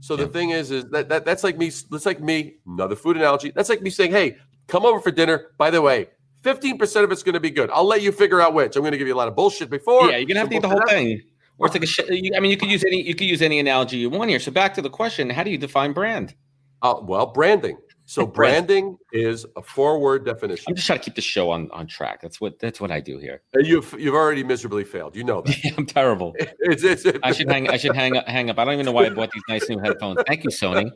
[0.00, 0.24] So Yeah.
[0.24, 1.70] the thing is, is that, that that's like me.
[1.90, 2.56] That's like me.
[2.66, 3.50] Another food analogy.
[3.54, 4.36] That's like me saying, "Hey,
[4.68, 6.08] come over for dinner." By the way,
[6.42, 7.70] fifteen percent of it's going to be good.
[7.70, 8.76] I'll let you figure out which.
[8.76, 10.10] I'm going to give you a lot of bullshit before.
[10.10, 11.20] Yeah, you're gonna have to eat the whole thing.
[11.58, 11.86] Or it's like a.
[11.86, 12.00] Sh-
[12.36, 13.00] I mean, you could use any.
[13.02, 14.40] You could use any analogy you want here.
[14.40, 16.34] So back to the question: How do you define brand?
[16.82, 17.78] Uh, well, branding.
[18.04, 20.64] So branding is a four-word definition.
[20.68, 22.20] I'm just trying to keep the show on on track.
[22.20, 23.42] That's what that's what I do here.
[23.54, 25.14] And you've you've already miserably failed.
[25.16, 25.74] You know that.
[25.78, 26.34] I'm terrible.
[26.64, 27.68] It's, it's, it's, I should hang.
[27.68, 28.26] I should hang up.
[28.28, 28.58] Hang up.
[28.58, 30.18] I don't even know why I bought these nice new headphones.
[30.26, 30.90] Thank you, Sony.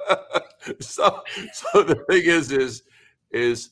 [0.80, 2.82] so so the thing is is
[3.30, 3.70] is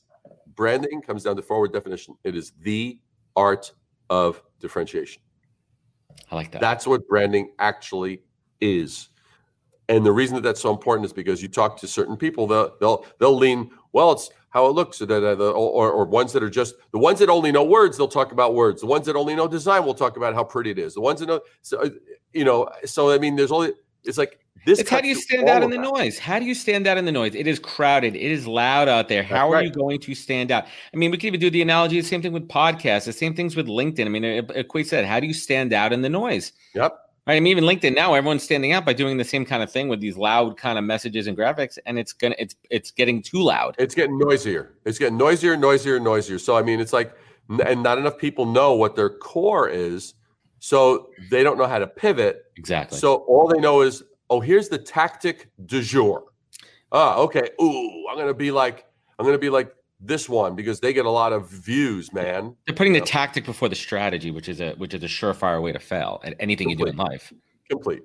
[0.55, 2.17] branding comes down to forward definition.
[2.25, 2.99] It is the
[3.35, 3.73] art
[4.11, 5.23] of differentiation.
[6.31, 6.61] I like that.
[6.61, 8.23] That's what branding actually
[8.61, 9.09] is.
[9.89, 12.75] And the reason that that's so important is because you talk to certain people, they'll
[12.81, 13.71] they'll they'll lean.
[13.93, 17.29] Well, it's how it looks, or, or, or ones that are just the ones that
[17.29, 17.97] only know words.
[17.97, 18.81] They'll talk about words.
[18.81, 20.95] The ones that only know design will talk about how pretty it is.
[20.95, 21.91] The ones that know, so, uh,
[22.33, 22.69] you know.
[22.85, 23.73] So I mean, there's only
[24.05, 24.81] it's like this.
[24.81, 25.83] It's how do you stand out in the that.
[25.83, 26.19] noise?
[26.19, 27.35] How do you stand out in the noise?
[27.35, 28.17] It is crowded.
[28.17, 29.23] It is loud out there.
[29.23, 30.65] How are you going to stand out?
[30.93, 32.01] I mean, we can even do the analogy.
[32.01, 33.05] The same thing with podcasts.
[33.05, 34.07] The same things with LinkedIn.
[34.07, 36.53] I mean, uh, uh, it, it, said, how do you stand out in the noise?
[36.75, 36.99] Yep.
[37.27, 37.37] Right.
[37.37, 39.89] I mean, even LinkedIn now, everyone's standing out by doing the same kind of thing
[39.89, 43.43] with these loud kind of messages and graphics, and it's gonna it's it's getting too
[43.43, 43.75] loud.
[43.79, 44.75] It's getting noisier.
[44.85, 46.39] It's getting noisier, noisier, noisier.
[46.39, 47.13] So I mean, it's like,
[47.49, 50.15] and not enough people know what their core is,
[50.61, 52.45] so they don't know how to pivot.
[52.57, 52.97] Exactly.
[52.99, 56.27] So all they know is, oh, here's the tactic du jour.
[56.93, 57.51] Ah, okay.
[57.61, 58.87] Ooh, I'm gonna be like,
[59.19, 62.55] I'm gonna be like this one because they get a lot of views, man.
[62.67, 65.73] They're putting the tactic before the strategy, which is a which is a surefire way
[65.73, 66.89] to fail at anything Complete.
[66.89, 67.33] you do in life.
[67.71, 68.03] Complete.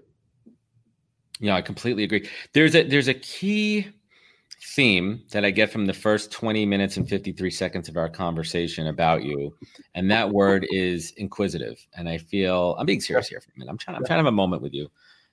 [1.39, 2.29] Yeah, I completely agree.
[2.53, 3.87] There's a there's a key
[4.75, 8.87] theme that I get from the first 20 minutes and 53 seconds of our conversation
[8.87, 9.55] about you.
[9.95, 11.83] And that word is inquisitive.
[11.97, 13.71] And I feel I'm being serious here for a minute.
[13.71, 14.89] I'm trying I'm trying to have a moment with you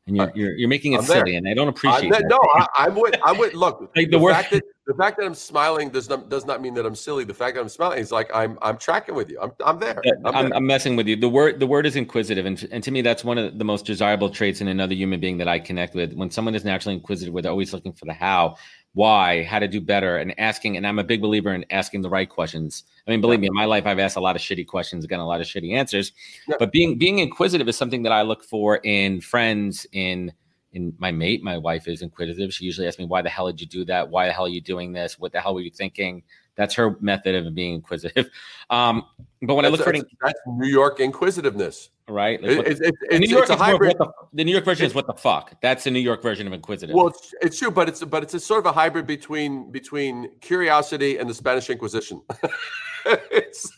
[0.09, 1.39] and you're uh, you're, you're making it I'm silly, there.
[1.39, 2.25] and I don't appreciate that.
[2.27, 2.39] No,
[2.77, 3.55] I, am with I'm with.
[3.55, 6.63] Look, like the, the fact that the fact that I'm smiling does not does not
[6.63, 7.23] mean that I'm silly.
[7.23, 9.39] The fact that I'm smiling is like I'm I'm tracking with you.
[9.39, 10.03] I'm I'm there.
[10.25, 10.57] I'm, I'm, there.
[10.57, 11.15] I'm messing with you.
[11.15, 13.85] The word the word is inquisitive, and and to me that's one of the most
[13.85, 16.15] desirable traits in another human being that I connect with.
[16.15, 18.57] When someone is naturally inquisitive, they're always looking for the how,
[18.95, 20.79] why, how to do better, and asking.
[20.79, 22.85] And I'm a big believer in asking the right questions.
[23.07, 25.23] I mean, believe me, in my life, I've asked a lot of shitty questions, gotten
[25.23, 26.13] a lot of shitty answers.
[26.59, 30.33] But being being inquisitive is something that I look for in friends, in
[30.73, 32.53] in my mate, my wife is inquisitive.
[32.53, 34.09] She usually asks me, "Why the hell did you do that?
[34.09, 35.19] Why the hell are you doing this?
[35.19, 36.23] What the hell were you thinking?"
[36.57, 38.29] That's her method of being inquisitive.
[38.71, 39.07] Um,
[39.41, 42.43] but when that's, I look for that's New York inquisitiveness, right?
[42.43, 43.97] Like, it, it, it, New York it's a hybrid.
[43.97, 45.59] The, the, New York version is what the fuck.
[45.63, 46.95] That's the New York version of inquisitive.
[46.95, 50.39] Well, it's, it's true, but it's but it's a sort of a hybrid between between
[50.41, 52.21] curiosity and the Spanish Inquisition.
[53.07, 53.73] it's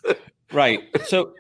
[0.53, 0.83] Right.
[1.07, 1.33] So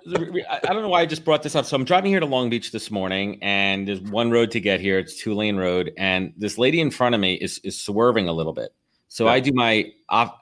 [0.48, 1.64] I don't know why I just brought this up.
[1.64, 4.80] So I'm driving here to Long Beach this morning, and there's one road to get
[4.80, 4.98] here.
[4.98, 8.32] It's two lane road, and this lady in front of me is is swerving a
[8.32, 8.72] little bit.
[9.08, 9.32] So yeah.
[9.32, 10.32] I do my off,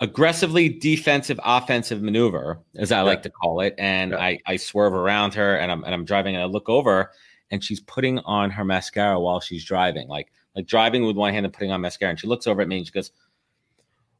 [0.00, 3.02] aggressively defensive offensive maneuver, as I yeah.
[3.02, 4.18] like to call it, and yeah.
[4.18, 7.12] I I swerve around her, and I'm and I'm driving, and I look over,
[7.50, 11.44] and she's putting on her mascara while she's driving, like like driving with one hand
[11.44, 13.10] and putting on mascara, and she looks over at me and she goes.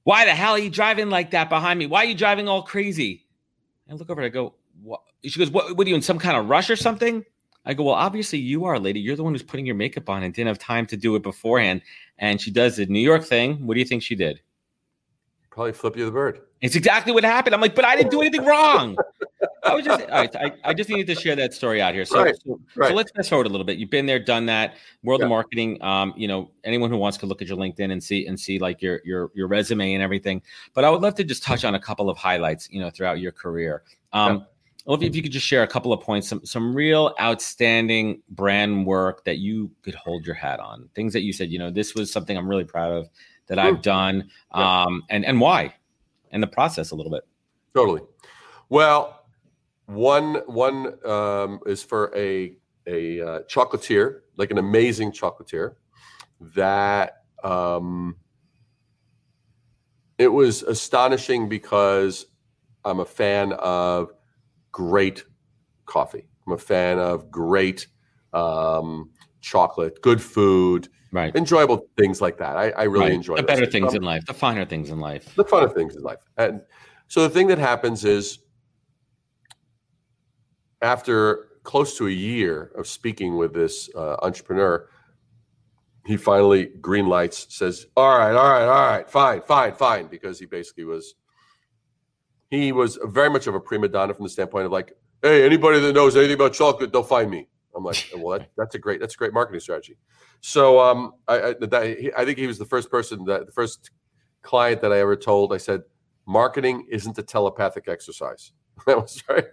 [0.05, 1.87] Why the hell are you driving like that behind me?
[1.87, 3.26] Why are you driving all crazy?
[3.91, 5.01] I look over and I go, what?
[5.25, 7.25] She goes, what, what are you in some kind of rush or something?
[7.65, 9.01] I go, well, obviously you are, lady.
[9.01, 11.23] You're the one who's putting your makeup on and didn't have time to do it
[11.23, 11.83] beforehand.
[12.19, 13.67] And she does the New York thing.
[13.67, 14.41] What do you think she did?
[15.51, 16.43] Probably flip you the bird.
[16.61, 17.55] It's exactly what happened.
[17.55, 18.97] I'm like, but I didn't do anything wrong.
[19.67, 22.05] I was just, all right, I, I just needed to share that story out here.
[22.05, 22.89] So, right, so, right.
[22.89, 23.79] so, let's fast forward a little bit.
[23.79, 24.77] You've been there, done that.
[25.03, 25.27] World yeah.
[25.27, 25.83] of marketing.
[25.83, 28.59] Um, you know, anyone who wants to look at your LinkedIn and see and see
[28.59, 30.43] like your your your resume and everything.
[30.75, 33.19] But I would love to just touch on a couple of highlights, you know, throughout
[33.19, 33.83] your career.
[34.13, 34.47] Um,
[34.87, 34.97] yeah.
[35.01, 39.25] if you could just share a couple of points, some some real outstanding brand work
[39.25, 42.13] that you could hold your hat on, things that you said, you know, this was
[42.13, 43.09] something I'm really proud of
[43.49, 45.75] that I've done, um, and and why,
[46.31, 47.23] and the process a little bit.
[47.75, 48.01] Totally.
[48.69, 49.16] Well,
[49.87, 55.75] one one um, is for a a uh, chocolatier, like an amazing chocolatier,
[56.41, 58.17] that um,
[60.19, 62.27] it was astonishing because
[62.85, 64.11] I'm a fan of
[64.73, 65.25] great
[65.85, 66.27] coffee.
[66.47, 67.87] I'm a fan of great
[68.33, 71.35] um, chocolate, good food, right?
[71.35, 72.57] Enjoyable things like that.
[72.57, 73.13] I, I really right.
[73.13, 75.97] enjoy the better things um, in life, the finer things in life, the finer things
[75.97, 76.19] in life.
[76.37, 76.61] And
[77.09, 78.39] so the thing that happens is
[80.83, 84.89] after close to a year of speaking with this uh, entrepreneur,
[86.05, 90.39] he finally green lights, says, "All right, all right, all right, fine, fine, fine," because
[90.39, 91.15] he basically was
[92.51, 95.81] he was very much of a prima donna from the standpoint of like, hey, anybody
[95.81, 97.49] that knows anything about chocolate, they'll find me.
[97.75, 99.97] I'm like, well, that, that's a great that's a great marketing strategy.
[100.41, 103.91] So um, I I, that, I think he was the first person that the first
[104.43, 105.53] client that I ever told.
[105.53, 105.83] I said,
[106.27, 108.53] marketing isn't a telepathic exercise.
[108.87, 109.45] that was right,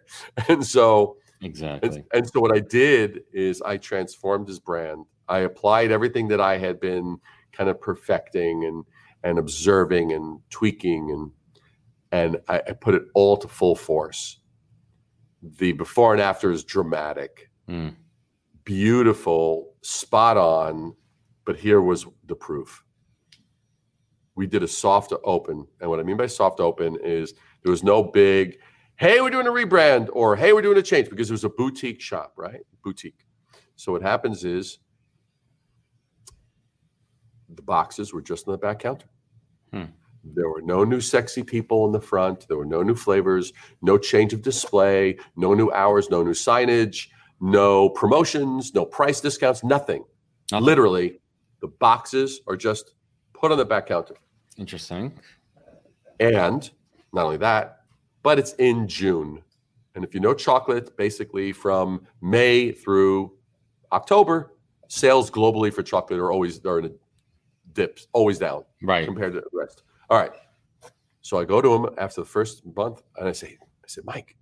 [0.48, 1.90] and so exactly.
[1.90, 5.06] And, and so what I did is I transformed his brand.
[5.30, 7.18] I applied everything that I had been
[7.52, 8.84] kind of perfecting and
[9.24, 11.32] and observing and tweaking and
[12.12, 14.40] and I, I put it all to full force.
[15.42, 17.96] The before and after is dramatic, Mm.
[18.66, 20.94] beautiful, spot on,
[21.46, 22.84] but here was the proof.
[24.36, 27.34] We did a soft open, and what I mean by soft open is
[27.64, 28.58] there was no big,
[29.04, 31.50] hey, we're doing a rebrand or hey, we're doing a change because it was a
[31.50, 32.62] boutique shop, right?
[32.86, 33.26] Boutique.
[33.76, 34.80] So what happens is
[37.50, 39.08] the boxes were just on the back counter.
[39.74, 39.84] Hmm.
[40.24, 42.48] There were no new sexy people in the front.
[42.48, 47.10] There were no new flavors, no change of display, no new hours, no new signage,
[47.42, 50.06] no promotions, no price discounts, nothing.
[50.50, 50.66] Nothing.
[50.66, 51.20] Literally,
[51.60, 52.94] the boxes are just
[53.34, 54.16] put on the back counter.
[54.58, 55.20] Interesting.
[56.22, 56.72] And
[57.12, 57.83] not only that,
[58.24, 59.42] but it's in June.
[59.96, 63.34] And if you know chocolate, basically from May through
[63.92, 64.54] October,
[64.88, 66.92] sales globally for chocolate are always are in a
[67.74, 69.06] dips, always down Right.
[69.06, 69.84] compared to the rest.
[70.10, 70.32] All right.
[71.22, 74.36] So I go to him after the first month and I say, I said, Mike,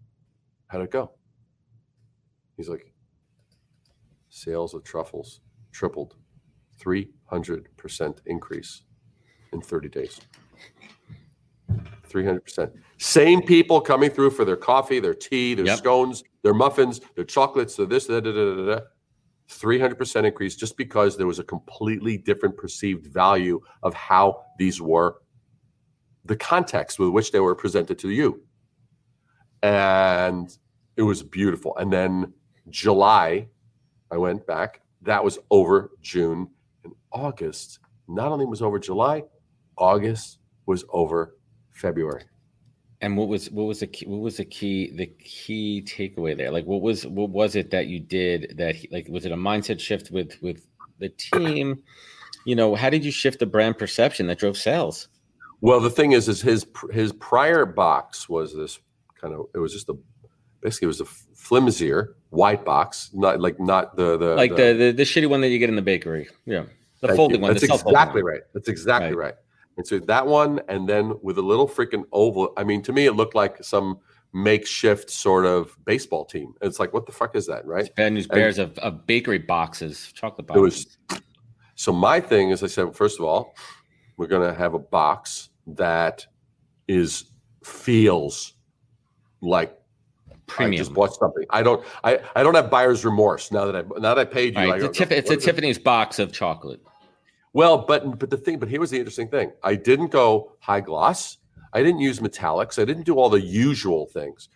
[0.68, 1.12] how'd it go?
[2.58, 2.94] He's like,
[4.30, 5.42] sales of truffles
[5.72, 6.16] tripled,
[6.84, 8.84] 300% increase
[9.54, 10.22] in 30 days.
[12.10, 12.72] 300%.
[12.98, 15.78] Same people coming through for their coffee, their tea, their Yep.
[15.78, 18.82] scones, their muffins, their chocolates, their this, da, da, da, da, da.
[19.50, 25.22] 300% increase just because there was a completely different perceived value of how these were,
[26.26, 28.42] the context with which they were presented to you.
[29.64, 30.56] And
[30.96, 31.76] it was beautiful.
[31.78, 32.34] And then
[32.70, 33.48] July,
[34.10, 34.82] I went back.
[35.02, 36.50] That was over June.
[36.84, 39.24] And August, not only was over July,
[39.78, 41.36] August was over
[41.82, 42.24] February.
[43.02, 46.52] And what was what was the key, what was the key the key takeaway there?
[46.52, 49.36] Like what was what was it that you did that he, like was it a
[49.36, 50.68] mindset shift with with
[51.00, 51.82] the team?
[52.46, 55.08] You know, how did you shift the brand perception that drove sales?
[55.62, 58.80] Well, the thing is, is his his prior box was this
[59.20, 59.48] kind of.
[59.56, 59.96] It was just a
[60.62, 64.92] basically it was a flimsier white box, not like not the the Like the the,
[64.92, 66.30] the shitty one that you get in the bakery.
[66.46, 66.66] Yeah.
[67.02, 67.42] The folding you.
[67.42, 67.54] one.
[67.54, 68.32] That's the exactly one.
[68.32, 68.42] right.
[68.54, 69.26] That's exactly Right.
[69.26, 69.36] right.
[69.82, 72.54] And so that one, and then with a little freaking oval.
[72.56, 73.98] I mean, to me, it looked like some
[74.32, 76.54] makeshift sort of baseball team.
[76.62, 77.90] It's like, what the fuck is that, right?
[77.96, 80.98] Bad news bears of, of bakery boxes, chocolate It boxes.
[81.10, 81.22] was
[81.74, 83.56] so my thing is I said, first of all,
[84.18, 86.28] we're gonna have a box that
[86.88, 87.32] is
[87.64, 88.54] feels
[89.42, 89.76] like
[90.30, 90.78] I premium.
[90.78, 91.46] just bought something.
[91.50, 94.54] I don't I, I don't have buyer's remorse now that I now that I paid
[94.54, 94.62] you.
[94.62, 94.84] I Right.
[94.84, 95.42] It's, a it's a it?
[95.42, 96.82] Tiffany's box of chocolate.
[97.54, 99.52] Well, but but the thing, but here was the interesting thing.
[99.64, 101.38] I didn't go high gloss.
[101.74, 102.82] I didn't use metallics.
[102.82, 104.50] I didn't do all the usual things.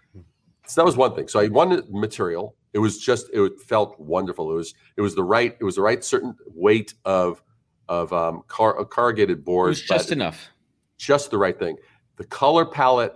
[0.68, 1.28] So that was one thing.
[1.28, 2.56] So I wanted material.
[2.74, 4.52] It was just it felt wonderful.
[4.52, 7.42] It was it was the right it was the right certain weight of
[7.88, 9.70] of um car, uh, corrugated It board.
[9.70, 10.50] was just enough.
[10.98, 11.78] just the right thing.
[12.18, 13.14] The color palette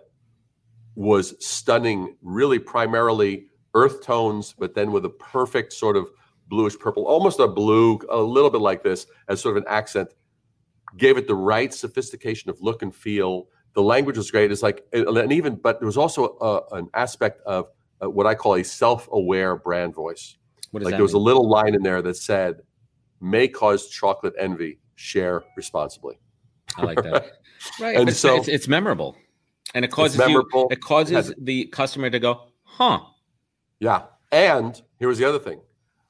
[0.96, 6.10] was stunning, really primarily earth tones, but then with a perfect sort of
[6.50, 10.10] bluish purple, almost a blue, a little bit like this as sort of an accent.
[10.98, 13.48] Gave it the right sophistication of look and feel.
[13.74, 14.52] The language was great.
[14.52, 17.68] It's like, and even, but there was also a, an aspect of
[18.04, 20.38] uh, what I call a self-aware brand voice.
[20.72, 22.62] What Like that there was a little line in there that said,
[23.22, 24.80] "May cause chocolate envy.
[24.96, 26.20] Share responsibly."
[26.78, 27.34] I like that.
[27.80, 27.98] Right.
[27.98, 29.18] And it's, so- it's, it's memorable.
[29.76, 30.68] And it causes you memorable.
[30.72, 33.02] it causes the customer to go, huh.
[33.80, 34.04] Yeah.
[34.32, 35.60] And here was the other thing.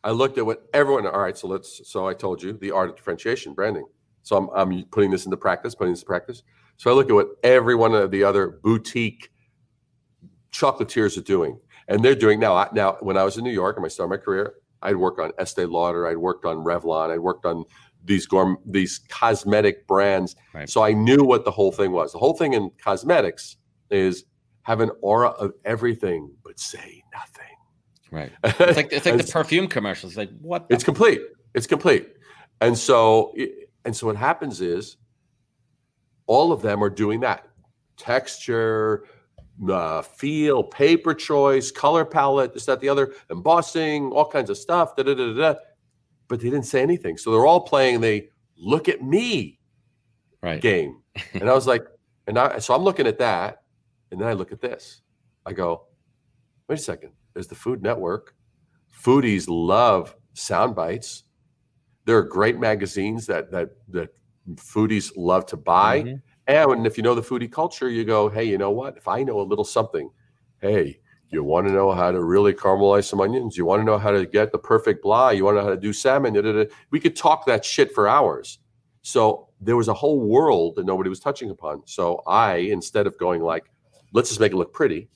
[0.03, 2.89] I looked at what everyone, all right, so let's, so I told you the art
[2.89, 3.85] of differentiation, branding.
[4.23, 6.43] So I'm, I'm putting this into practice, putting this into practice.
[6.77, 9.29] So I look at what every one of the other boutique
[10.51, 11.59] chocolatiers are doing.
[11.87, 12.55] And they're doing now.
[12.55, 15.19] I- Now, when I was in New York and I started my career, I'd work
[15.19, 17.65] on Estee Lauder, I'd worked on Revlon, I'd worked on
[18.05, 20.35] these gourmet, these cosmetic brands.
[20.53, 20.69] Right.
[20.69, 22.13] So I knew what the whole thing was.
[22.13, 23.57] The whole thing in cosmetics
[23.89, 24.23] is
[24.63, 27.45] have an aura of everything, but say nothing.
[28.11, 28.31] Right.
[28.43, 30.17] It's like it's like the perfume commercials.
[30.17, 31.21] Like what it's complete.
[31.53, 32.09] It's complete.
[32.61, 33.33] And so,
[33.85, 34.97] and so what happens is
[36.27, 37.47] all of them are doing that
[37.97, 39.05] texture,
[39.69, 44.95] uh, feel, paper choice, color palette, this, that, the other, embossing, all kinds of stuff.
[44.95, 45.59] Da, da, da, da, da.
[46.27, 47.17] But they didn't say anything.
[47.17, 49.59] So they're all playing the look at me
[50.43, 50.61] right.
[50.61, 51.01] game.
[51.33, 51.85] And I was like,
[52.27, 53.63] and I, so I'm looking at that.
[54.11, 55.01] And then I look at this.
[55.45, 55.87] I go,
[56.67, 57.11] wait a second.
[57.33, 58.35] There's the Food Network.
[59.03, 61.23] Foodies love sound bites.
[62.05, 64.09] There are great magazines that that that
[64.55, 66.03] foodies love to buy.
[66.03, 66.21] Mhm.
[66.47, 68.97] And if you know the foodie culture, you go, hey, you know what?
[68.97, 70.09] If I know a little something,
[70.61, 73.55] hey, you want to know how to really caramelize some onions?
[73.55, 75.29] You want to know how to get the perfect blah?
[75.29, 76.33] You want to know how to do salmon?
[76.33, 76.65] Da, da, da.
[76.89, 78.57] We could talk that shit for hours.
[79.03, 81.83] So there was a whole world that nobody was touching upon.
[81.85, 83.69] So I, instead of going like,
[84.13, 85.07] let's just make it look pretty,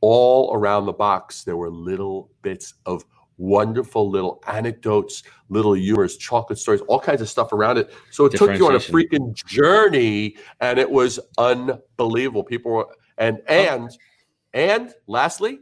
[0.00, 3.04] all around the box, there were little bits of
[3.38, 7.92] wonderful little anecdotes, little humors, chocolate stories, all kinds of stuff around it.
[8.10, 12.44] So it took you on a freaking journey, and it was unbelievable.
[12.44, 13.54] People were and oh.
[13.54, 13.90] and
[14.52, 15.60] and lastly,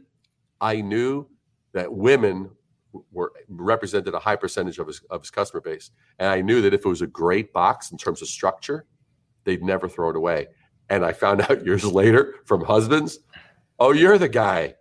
[0.59, 1.27] I knew
[1.73, 2.49] that women
[3.11, 6.73] were represented a high percentage of his of his customer base, and I knew that
[6.73, 8.85] if it was a great box in terms of structure,
[9.43, 10.47] they'd never throw it away.
[10.89, 13.19] And I found out years later from husbands,
[13.79, 14.75] oh, you're the guy.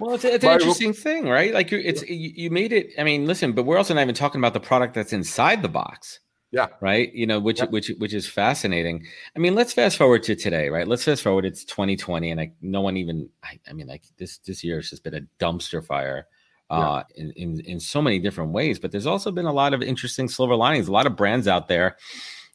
[0.00, 1.52] well, it's, it's an interesting thing, right?
[1.52, 2.90] Like you, it's you, you made it.
[2.98, 5.68] I mean, listen, but we're also not even talking about the product that's inside the
[5.68, 6.20] box.
[6.50, 6.68] Yeah.
[6.80, 7.12] Right.
[7.12, 7.66] You know, which yeah.
[7.66, 9.04] which which is fascinating.
[9.36, 10.88] I mean, let's fast forward to today, right?
[10.88, 11.44] Let's fast forward.
[11.44, 13.28] It's 2020, and like no one even.
[13.42, 16.26] I, I mean, like this this year has just been a dumpster fire.
[16.70, 17.24] Uh, yeah.
[17.24, 20.28] in, in in so many different ways, but there's also been a lot of interesting
[20.28, 20.88] silver linings.
[20.88, 21.96] A lot of brands out there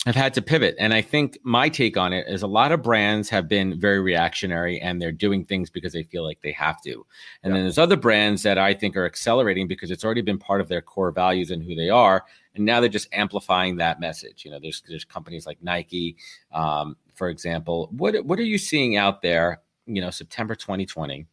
[0.05, 0.75] have had to pivot.
[0.79, 4.01] And I think my take on it is a lot of brands have been very
[4.01, 7.05] reactionary and they're doing things because they feel like they have to.
[7.41, 7.53] And yeah.
[7.53, 10.67] then there's other brands that I think are accelerating because it's already been part of
[10.67, 12.25] their core values and who they are.
[12.55, 14.43] And now they're just amplifying that message.
[14.43, 16.17] You know, there's there's companies like Nike,
[16.51, 17.89] um, for example.
[17.91, 19.61] What what are you seeing out there?
[19.87, 21.25] You know, September 2020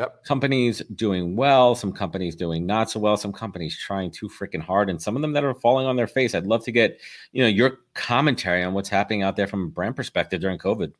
[0.00, 0.24] Yep.
[0.24, 4.88] Companies doing well, some companies doing not so well, some companies trying too freaking hard,
[4.88, 6.34] and some of them that are falling on their face.
[6.34, 6.98] I'd love to get,
[7.32, 10.94] you know, your commentary on what's happening out there from a brand perspective during COVID.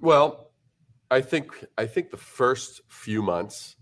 [0.00, 0.50] Well,
[1.10, 3.76] I think I think the first few months,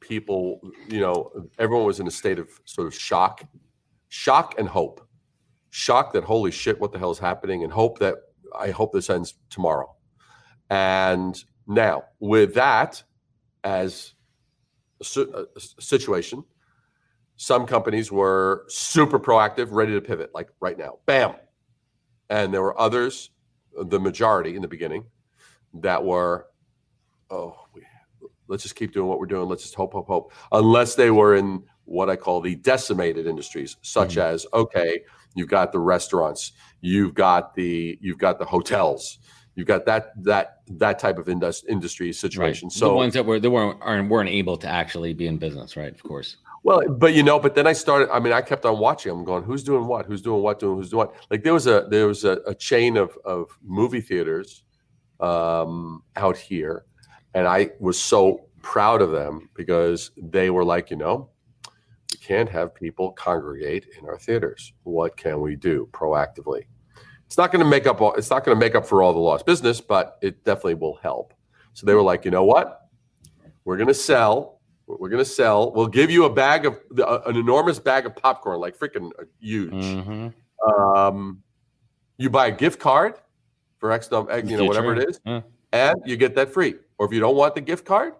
[0.00, 0.58] people,
[0.88, 3.44] you know, everyone was in a state of sort of shock,
[4.08, 5.00] shock and hope,
[5.70, 8.16] shock that holy shit, what the hell is happening, and hope that
[8.58, 9.94] I hope this ends tomorrow,
[10.70, 13.02] and now, with that
[13.62, 14.14] as
[15.16, 15.46] a,
[15.78, 16.44] situation,
[17.36, 21.34] some companies were super proactive, ready to pivot, like right now, bam.
[22.30, 23.30] And there were others,
[23.76, 25.04] the majority in the beginning,
[25.74, 26.46] that were,
[27.30, 27.82] oh, we,
[28.48, 29.48] let's just keep doing what we're doing.
[29.48, 30.32] Let's just hope, hope, hope.
[30.52, 34.34] Unless they were in what I call the decimated industries, such mm-hmm.
[34.34, 35.00] as okay,
[35.34, 39.18] you've got the restaurants, you've got the you've got the hotels,
[39.54, 42.66] You've got that that that type of indus- industry situation.
[42.66, 42.72] Right.
[42.72, 45.76] So the ones that were they weren't aren't, weren't able to actually be in business,
[45.76, 45.92] right?
[45.92, 46.36] Of course.
[46.64, 48.10] Well, but you know, but then I started.
[48.10, 49.12] I mean, I kept on watching.
[49.12, 50.06] I'm going, who's doing what?
[50.06, 50.58] Who's doing what?
[50.58, 51.14] Doing who's doing what?
[51.30, 54.64] Like there was a there was a, a chain of of movie theaters
[55.20, 56.86] um, out here,
[57.34, 61.28] and I was so proud of them because they were like, you know,
[62.10, 64.72] we can't have people congregate in our theaters.
[64.84, 66.64] What can we do proactively?
[67.34, 69.12] It's not going to make up all, it's not going to make up for all
[69.12, 71.34] the lost business, but it definitely will help.
[71.72, 72.82] So they were like, you know what?
[73.64, 74.60] We're going to sell.
[74.86, 75.72] We're going to sell.
[75.72, 79.72] We'll give you a bag of an enormous bag of popcorn, like freaking huge.
[79.72, 80.28] Mm-hmm.
[80.72, 81.42] Um,
[82.18, 83.14] you buy a gift card
[83.78, 85.40] for X, you know, whatever it is, yeah.
[85.72, 86.76] and you get that free.
[86.98, 88.14] Or if you don't want the gift card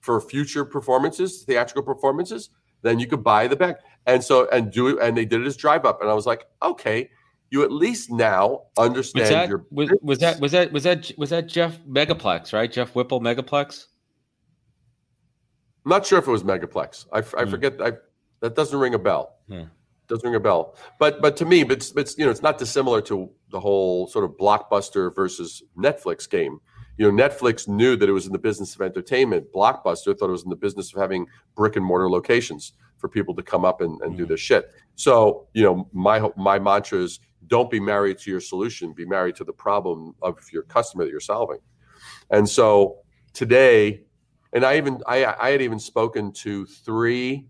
[0.00, 2.48] for future performances, theatrical performances,
[2.80, 3.76] then you could buy the bag.
[4.06, 5.02] And so, and do it.
[5.02, 6.00] And they did it as drive up.
[6.00, 7.10] And I was like, okay,
[7.54, 11.12] you at least now understand was that, your was, was, that was that was that
[11.16, 12.70] was that Jeff Megaplex, right?
[12.70, 13.86] Jeff Whipple Megaplex?
[15.84, 17.06] I'm not sure if it was Megaplex.
[17.12, 17.50] I, I mm.
[17.50, 17.80] forget.
[17.80, 17.92] I,
[18.40, 19.36] that doesn't ring a bell.
[19.48, 19.70] Mm.
[20.08, 20.74] Doesn't ring a bell.
[20.98, 24.08] But but to me, but it's, it's you know it's not dissimilar to the whole
[24.08, 26.58] sort of blockbuster versus Netflix game.
[26.98, 29.46] You know, Netflix knew that it was in the business of entertainment.
[29.54, 33.34] Blockbuster thought it was in the business of having brick and mortar locations for people
[33.34, 34.16] to come up and, and mm.
[34.16, 34.72] do their shit.
[34.96, 39.36] So, you know, my my mantra is don't be married to your solution be married
[39.36, 41.58] to the problem of your customer that you're solving.
[42.30, 42.98] And so
[43.32, 44.04] today
[44.52, 47.46] and i even i, I had even spoken to three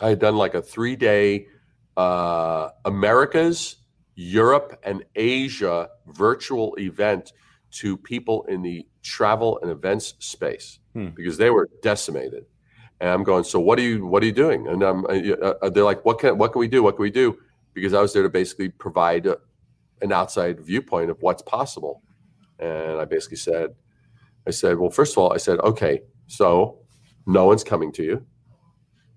[0.00, 1.48] i had done like a three day
[1.96, 3.76] uh, americas
[4.14, 7.32] europe and asia virtual event
[7.70, 11.08] to people in the travel and events space hmm.
[11.08, 12.44] because they were decimated.
[13.00, 14.66] And i'm going so what are you what are you doing?
[14.66, 16.82] And i'm uh, uh they're like what can what can we do?
[16.82, 17.38] What can we do
[17.78, 19.38] because I was there to basically provide a,
[20.02, 22.02] an outside viewpoint of what's possible.
[22.58, 23.74] And I basically said,
[24.46, 26.78] I said, well, first of all, I said, okay, so
[27.26, 28.26] no one's coming to you.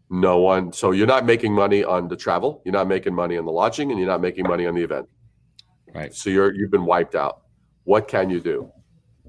[0.10, 0.74] No one.
[0.74, 2.62] So you're not making money on the travel.
[2.66, 5.08] You're not making money on the lodging, and you're not making money on the event.
[5.96, 6.14] Right.
[6.14, 7.44] So you're you've been wiped out.
[7.86, 8.70] What can you do?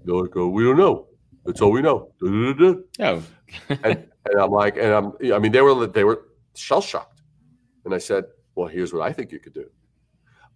[0.04, 1.06] They're like, oh, we don't know.
[1.44, 2.12] That's all we know.
[2.24, 3.22] Oh.
[3.68, 5.12] and, and I'm like, and I'm.
[5.32, 7.22] I mean, they were they were shell shocked,
[7.84, 8.24] and I said,
[8.54, 9.70] well, here's what I think you could do.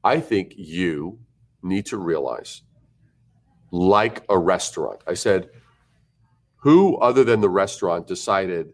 [0.04, 1.18] I think you
[1.62, 2.62] need to realize,
[3.70, 5.48] like a restaurant, I said,
[6.56, 8.72] who other than the restaurant decided?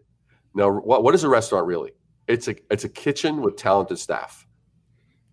[0.53, 1.91] Now, what, what is a restaurant really?
[2.27, 4.47] It's a it's a kitchen with talented staff.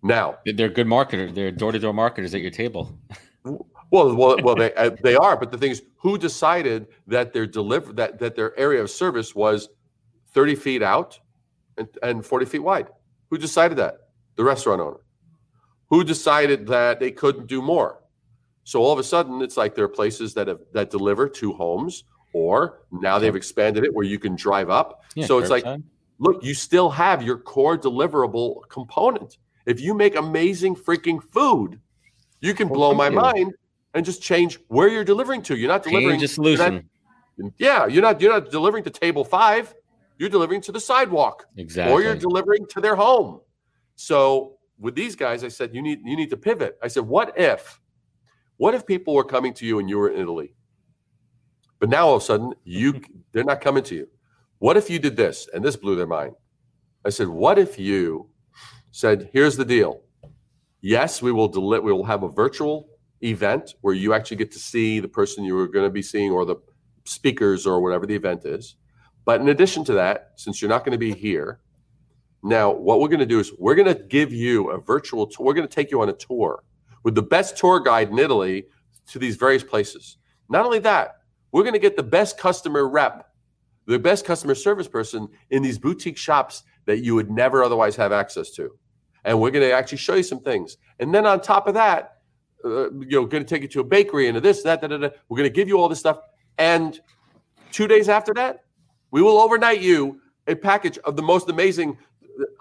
[0.03, 1.33] Now they're good marketers.
[1.33, 2.99] They're door to door marketers at your table.
[3.43, 5.37] Well, well, well, they uh, they are.
[5.37, 9.35] But the thing is, who decided that their deliver that that their area of service
[9.35, 9.69] was
[10.33, 11.19] thirty feet out
[11.77, 12.87] and, and forty feet wide?
[13.31, 14.09] Who decided that?
[14.35, 14.99] The restaurant owner.
[15.89, 18.03] Who decided that they couldn't do more?
[18.63, 21.53] So all of a sudden, it's like there are places that have that deliver to
[21.53, 22.03] homes,
[22.33, 25.03] or now they've expanded it where you can drive up.
[25.15, 25.83] Yeah, so it's like, time.
[26.19, 29.37] look, you still have your core deliverable component.
[29.65, 31.79] If you make amazing freaking food,
[32.41, 33.15] you can well, blow my you.
[33.15, 33.53] mind
[33.93, 35.57] and just change where you're delivering to.
[35.57, 36.89] You're not delivering change the solution.
[37.37, 39.73] You're not, yeah, you're not you're not delivering to table five.
[40.21, 41.47] You're delivering to the sidewalk.
[41.57, 41.91] Exactly.
[41.91, 43.41] Or you're delivering to their home.
[43.95, 46.77] So with these guys, I said, you need you need to pivot.
[46.83, 47.81] I said, what if,
[48.57, 50.53] what if people were coming to you and you were in Italy?
[51.79, 53.01] But now all of a sudden, you
[53.31, 54.07] they're not coming to you.
[54.59, 55.49] What if you did this?
[55.55, 56.35] And this blew their mind.
[57.03, 58.29] I said, what if you
[58.91, 60.03] said, here's the deal.
[60.81, 62.89] Yes, we will deli- we will have a virtual
[63.23, 66.29] event where you actually get to see the person you were going to be seeing
[66.29, 66.57] or the
[67.05, 68.75] speakers or whatever the event is.
[69.25, 71.59] But in addition to that, since you're not going to be here,
[72.43, 75.45] now what we're going to do is we're going to give you a virtual tour.
[75.45, 76.63] We're going to take you on a tour
[77.03, 78.65] with the best tour guide in Italy
[79.07, 80.17] to these various places.
[80.49, 81.17] Not only that,
[81.51, 83.29] we're going to get the best customer rep,
[83.85, 88.11] the best customer service person in these boutique shops that you would never otherwise have
[88.11, 88.71] access to.
[89.23, 90.77] And we're going to actually show you some things.
[90.99, 92.17] And then on top of that,
[92.63, 94.89] uh, you know, going to take you to a bakery and to this, that, that,
[94.89, 95.15] that.
[95.29, 96.19] We're going to give you all this stuff.
[96.57, 96.99] And
[97.71, 98.63] two days after that,
[99.11, 101.97] we will overnight you a package of the most amazing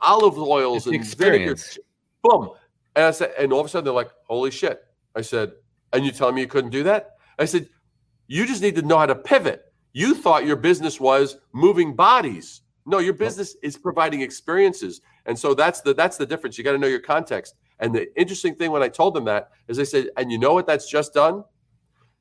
[0.00, 1.78] olive oils and experience.
[1.78, 1.86] Vinegar.
[2.22, 2.50] Boom.
[2.96, 4.84] And I said, and all of a sudden they're like, holy shit.
[5.14, 5.52] I said,
[5.92, 7.16] and you telling me you couldn't do that?
[7.38, 7.68] I said,
[8.26, 9.72] you just need to know how to pivot.
[9.92, 12.62] You thought your business was moving bodies.
[12.86, 15.00] No, your business is providing experiences.
[15.26, 16.56] And so that's the that's the difference.
[16.56, 17.54] You got to know your context.
[17.80, 20.52] And the interesting thing when I told them that is they said, and you know
[20.52, 21.44] what that's just done?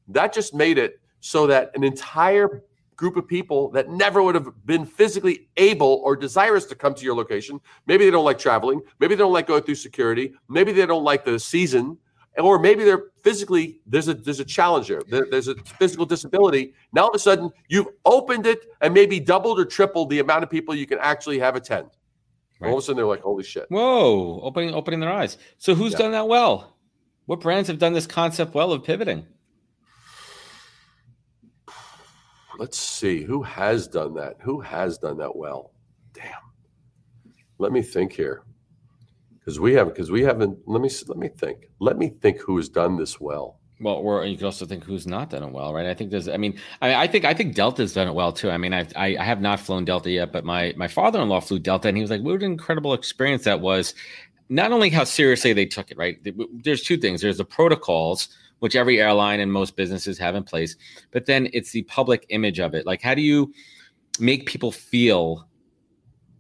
[0.08, 2.64] That just made it so that an entire
[3.00, 7.06] group of people that never would have been physically able or desirous to come to
[7.06, 7.62] your location.
[7.88, 8.82] Maybe they don't like traveling.
[9.00, 10.34] Maybe they don't like going through security.
[10.50, 11.98] Maybe they don't like the season.
[12.38, 15.02] Or maybe they're physically there's a there's a challenge there.
[15.10, 15.28] there.
[15.32, 16.74] There's a physical disability.
[16.92, 20.44] Now all of a sudden you've opened it and maybe doubled or tripled the amount
[20.44, 21.88] of people you can actually have attend.
[22.60, 22.70] Right.
[22.70, 25.38] All of a sudden, they're like, "Holy shit!" Whoa, opening opening their eyes.
[25.60, 26.00] So, who's yeah.
[26.00, 26.76] done that well?
[27.26, 29.26] What brands have done this concept well of pivoting?
[32.60, 34.36] Let's see who has done that.
[34.42, 35.72] Who has done that well?
[36.14, 36.34] Damn.
[37.58, 38.44] Let me think here,
[39.38, 39.94] because we haven't.
[39.94, 40.60] Because we haven't.
[40.68, 41.70] Let me let me think.
[41.80, 43.60] Let me think who has done this well.
[43.82, 45.86] Well, or you can also think who's not done it well, right?
[45.86, 46.28] I think there's.
[46.28, 48.50] I mean, I, I think I think Delta's done it well too.
[48.52, 51.60] I mean, I, I I have not flown Delta yet, but my my father-in-law flew
[51.60, 53.94] Delta, and he was like, "What an incredible experience that was."
[54.52, 56.18] Not only how seriously they took it, right?
[56.64, 57.22] There's two things.
[57.22, 58.30] There's the protocols,
[58.60, 60.76] which every airline and most businesses have in place,
[61.12, 62.86] but then it's the public image of it.
[62.86, 63.54] Like, how do you
[64.20, 65.48] make people feel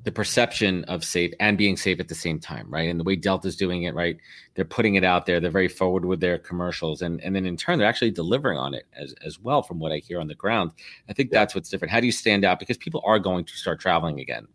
[0.03, 2.89] the perception of safe and being safe at the same time, right?
[2.89, 4.17] And the way Delta's doing it, right?
[4.55, 5.39] They're putting it out there.
[5.39, 8.73] They're very forward with their commercials, and and then in turn, they're actually delivering on
[8.73, 10.71] it as as well, from what I hear on the ground.
[11.09, 11.39] I think yeah.
[11.39, 11.91] that's what's different.
[11.91, 12.59] How do you stand out?
[12.59, 14.47] Because people are going to start traveling again,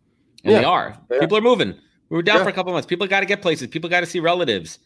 [0.43, 0.59] and yeah.
[0.59, 0.97] they are.
[1.11, 1.19] Yeah.
[1.19, 1.75] People are moving.
[2.09, 2.87] We were down for a couple months.
[2.87, 3.67] People got to get places.
[3.67, 4.79] People got to see relatives.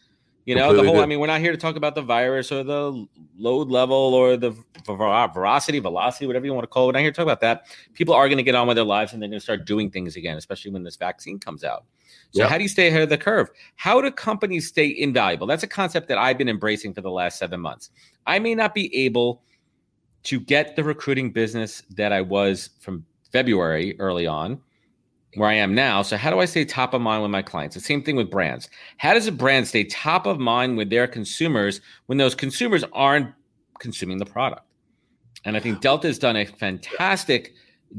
[0.49, 2.51] You know, Completely the whole, I mean, we're not here to talk about the virus
[2.51, 3.05] or the
[3.37, 4.51] load level or the
[4.87, 6.87] uh, veracity, velocity, whatever you want to call it.
[6.87, 7.67] We're not here to talk about that.
[7.93, 9.91] People are going to get on with their lives and they're going to start doing
[9.91, 11.83] things again, especially when this vaccine comes out.
[12.31, 12.49] So, yep.
[12.49, 13.51] how do you stay ahead of the curve?
[13.75, 15.45] How do companies stay invaluable?
[15.45, 17.91] That's a concept that I've been embracing for the last seven months.
[18.25, 19.43] I may not be able
[20.23, 24.59] to get the recruiting business that I was from February early on
[25.35, 26.01] where I am now.
[26.01, 27.75] So how do I stay top of mind with my clients?
[27.75, 28.69] The same thing with brands.
[28.97, 33.33] How does a brand stay top of mind with their consumers when those consumers aren't
[33.79, 34.63] consuming the product?
[35.45, 37.53] And I think Delta has done a fantastic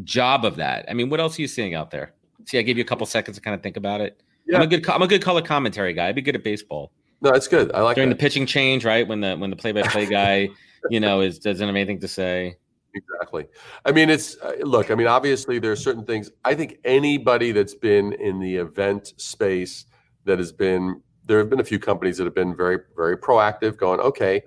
[0.05, 0.85] job of that.
[0.89, 2.13] I mean, what else are you seeing out there?
[2.47, 4.21] See, I gave you a couple seconds to kind of think about it.
[4.47, 4.57] Yeah.
[4.57, 6.09] I'm a good I'm a good color commentary guy.
[6.09, 6.93] I'd be good at baseball.
[7.23, 7.71] No, it's good.
[7.73, 8.17] I like during that.
[8.17, 9.07] the pitching change, right?
[9.07, 10.49] When the when the play by play guy,
[10.91, 12.57] you know, is doesn't have anything to say.
[12.95, 13.47] Exactly.
[13.85, 14.91] I mean, it's uh, look.
[14.91, 16.31] I mean, obviously, there are certain things.
[16.45, 19.87] I think anybody that's been in the event space
[20.25, 23.77] that has been there have been a few companies that have been very, very proactive,
[23.77, 24.43] going, okay,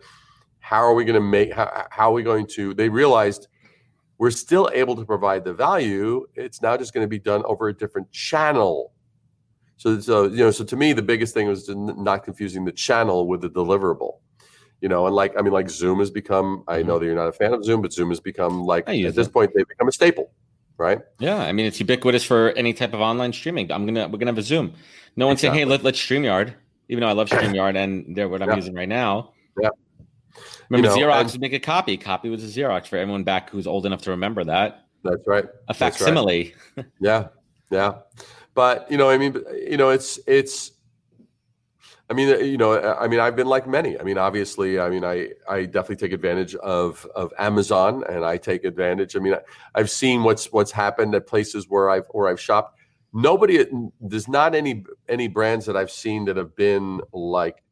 [0.60, 1.54] how are we going to make?
[1.54, 2.74] How, how are we going to?
[2.74, 3.48] They realized
[4.18, 6.26] we're still able to provide the value.
[6.36, 8.92] It's now just going to be done over a different channel.
[9.78, 13.28] So, so you know, so to me, the biggest thing was not confusing the channel
[13.28, 14.20] with the deliverable
[14.84, 16.66] you know, and like I mean, like Zoom has become.
[16.68, 17.00] I know mm-hmm.
[17.00, 19.54] that you're not a fan of Zoom, but Zoom has become like at this point
[19.56, 20.34] they've become a staple.
[20.78, 21.00] right?
[21.20, 23.72] Yeah, I mean it's ubiquitous for any type of online streaming.
[23.72, 24.74] I'm gonna we're gonna have a Zoom.
[25.16, 25.60] No one's exactly.
[25.60, 26.56] saying, "Hey, let, let's Streamyard,"
[26.90, 28.56] even though I love Streamyard and they're what I'm yeah.
[28.58, 29.32] using right now.
[29.58, 29.70] Yeah.
[30.70, 31.96] Remember, you know, Xerox would make a copy.
[31.96, 34.88] Copy was a Xerox for everyone back who's old enough to remember that.
[35.06, 35.46] That's right.
[35.70, 36.56] A facsimile.
[36.76, 36.86] Right.
[37.00, 37.28] yeah,
[37.72, 37.94] yeah.
[38.54, 40.73] But you know, I mean, you know, it's it's
[42.14, 44.00] I mean, you know, I mean, I've been like many.
[44.00, 48.38] I mean, obviously, I mean, I I definitely take advantage of of Amazon, and I
[48.38, 49.16] take advantage.
[49.16, 52.78] I mean, I, have seen what's what's happened at places where I've where I've shopped.
[53.14, 53.66] Nobody,
[54.00, 57.64] there's not any any brands that I've seen that have been like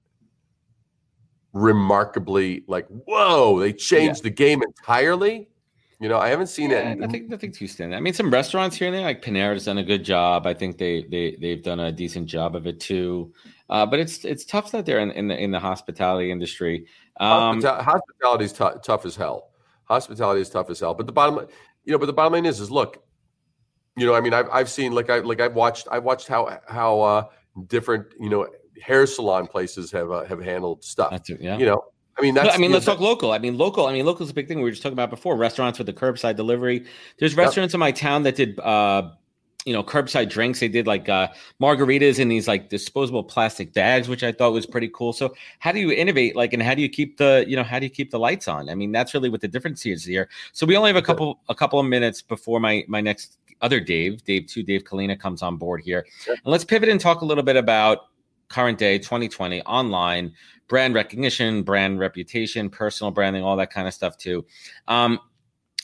[1.54, 4.30] remarkably like, whoa, they changed yeah.
[4.30, 5.50] the game entirely.
[6.00, 6.98] You know, I haven't seen yeah, it.
[6.98, 7.96] Nothing, nothing too standard.
[7.96, 10.48] I mean, some restaurants here and there, like Panera's done a good job.
[10.48, 13.32] I think they they they've done a decent job of it too.
[13.72, 16.86] Uh, but it's it's tough out there in, in the in the hospitality industry.
[17.22, 19.52] Um, hospitality is t- tough as hell.
[19.86, 20.94] Hospitality is tough as hell.
[20.94, 21.48] But the bottom,
[21.86, 23.02] you know, but the bottom line is, is look,
[23.96, 26.60] you know, I mean, I've I've seen like I like I've watched I've watched how
[26.68, 27.24] how uh,
[27.68, 28.46] different you know
[28.82, 31.12] hair salon places have uh, have handled stuff.
[31.12, 31.58] That's, yeah.
[31.58, 31.86] You know,
[32.18, 32.54] I mean, that's.
[32.54, 33.32] I mean, let's talk local.
[33.32, 33.86] I mean, local.
[33.86, 34.58] I mean, local is a big thing.
[34.58, 35.38] We were just talking about before.
[35.38, 36.86] Restaurants with the curbside delivery.
[37.20, 39.12] There's restaurants in my town that did, uh,
[39.66, 40.60] you know, curbside drinks.
[40.60, 41.28] They did like uh,
[41.62, 45.14] margaritas in these like disposable plastic bags, which I thought was pretty cool.
[45.14, 46.36] So, how do you innovate?
[46.36, 48.48] Like, and how do you keep the, you know, how do you keep the lights
[48.48, 48.70] on?
[48.70, 50.30] I mean, that's really what the difference is here.
[50.54, 53.80] So, we only have a couple, a couple of minutes before my my next other
[53.80, 57.26] Dave, Dave two, Dave Kalina comes on board here, and let's pivot and talk a
[57.26, 58.08] little bit about
[58.50, 60.34] current day 2020 online
[60.68, 64.46] brand recognition, brand reputation, personal branding, all that kind of stuff too.
[64.88, 65.20] Um,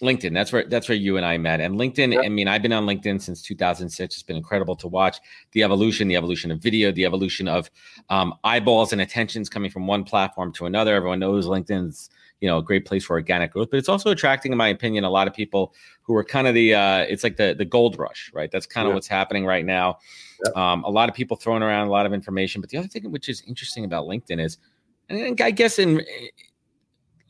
[0.02, 0.34] LinkedIn.
[0.34, 1.60] That's where that's where you and I met.
[1.60, 2.14] And LinkedIn.
[2.14, 2.26] Yep.
[2.26, 4.16] I mean, I've been on LinkedIn since 2006.
[4.16, 5.20] It's been incredible to watch
[5.52, 7.70] the evolution, the evolution of video, the evolution of
[8.10, 10.96] um, eyeballs and attentions coming from one platform to another.
[10.96, 14.52] Everyone knows LinkedIn's you know a great place for organic growth, but it's also attracting,
[14.52, 15.74] in my opinion, a lot of people
[16.04, 18.52] who are kind of the uh, it's like the the gold rush, right?
[18.52, 19.98] That's kind of what's happening right now.
[20.46, 20.56] Yep.
[20.56, 23.10] Um, a lot of people throwing around a lot of information, but the other thing
[23.12, 24.58] which is interesting about LinkedIn is
[25.10, 26.04] and I guess in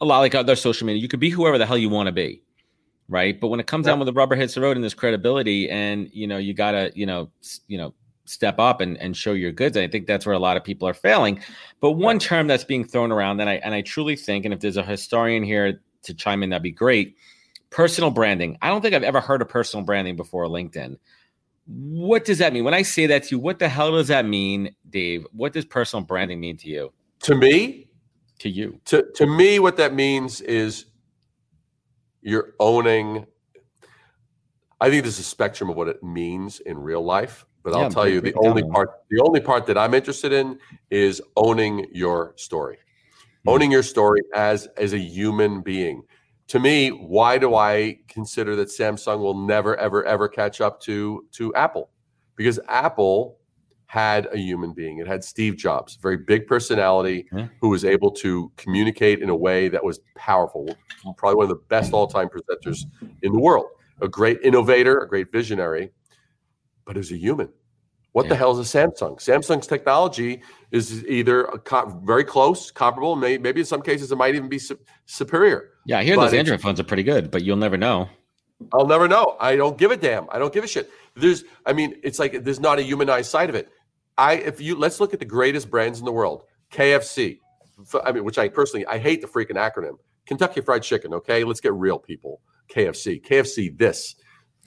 [0.01, 2.11] a lot like other social media, you could be whoever the hell you want to
[2.11, 2.41] be,
[3.09, 3.39] right?
[3.39, 3.91] But when it comes yeah.
[3.91, 6.91] down with the rubber hits the road and this credibility, and you know, you gotta,
[6.95, 7.29] you know,
[7.67, 7.93] you know,
[8.25, 9.77] step up and, and show your goods.
[9.77, 11.41] And I think that's where a lot of people are failing.
[11.79, 14.59] But one term that's being thrown around, and I and I truly think, and if
[14.59, 17.15] there's a historian here to chime in, that'd be great.
[17.69, 18.57] Personal branding.
[18.61, 20.97] I don't think I've ever heard of personal branding before LinkedIn.
[21.65, 22.63] What does that mean?
[22.63, 25.27] When I say that to you, what the hell does that mean, Dave?
[25.33, 26.93] What does personal branding mean to you?
[27.21, 27.89] To me,
[28.39, 30.85] to you, to to me, what that means is
[32.21, 33.25] you're owning.
[34.79, 37.89] I think there's a spectrum of what it means in real life, but yeah, I'll
[37.89, 40.59] tell you the only part the only part that I'm interested in
[40.89, 42.75] is owning your story.
[42.75, 43.49] Mm-hmm.
[43.49, 46.03] Owning your story as as a human being.
[46.49, 51.25] To me, why do I consider that Samsung will never ever ever catch up to
[51.33, 51.89] to Apple?
[52.35, 53.39] Because Apple
[53.87, 54.99] had a human being.
[54.99, 57.47] It had Steve Jobs, very big personality, yeah.
[57.61, 60.75] who was able to communicate in a way that was powerful.
[61.17, 62.79] Probably one of the best all-time presenters
[63.23, 63.67] in the world.
[64.01, 65.91] A great innovator, a great visionary,
[66.85, 67.49] but as a human.
[68.11, 68.29] What yeah.
[68.29, 69.19] the hell is a Samsung?
[69.19, 74.35] Samsung's technology is either co- very close, comparable, may- maybe in some cases it might
[74.35, 75.69] even be su- superior.
[75.85, 78.09] Yeah, I hear but those Android phones are pretty good, but you'll never know.
[78.73, 79.37] I'll never know.
[79.39, 80.27] I don't give a damn.
[80.31, 80.89] I don't give a shit.
[81.15, 83.69] There's, I mean, it's like there's not a humanized side of it.
[84.17, 86.43] I if you let's look at the greatest brands in the world.
[86.71, 87.39] KFC.
[88.03, 89.97] I mean, which I personally I hate the freaking acronym.
[90.25, 91.13] Kentucky Fried Chicken.
[91.13, 92.41] Okay, let's get real, people.
[92.69, 93.23] KFC.
[93.25, 93.77] KFC.
[93.77, 94.15] This.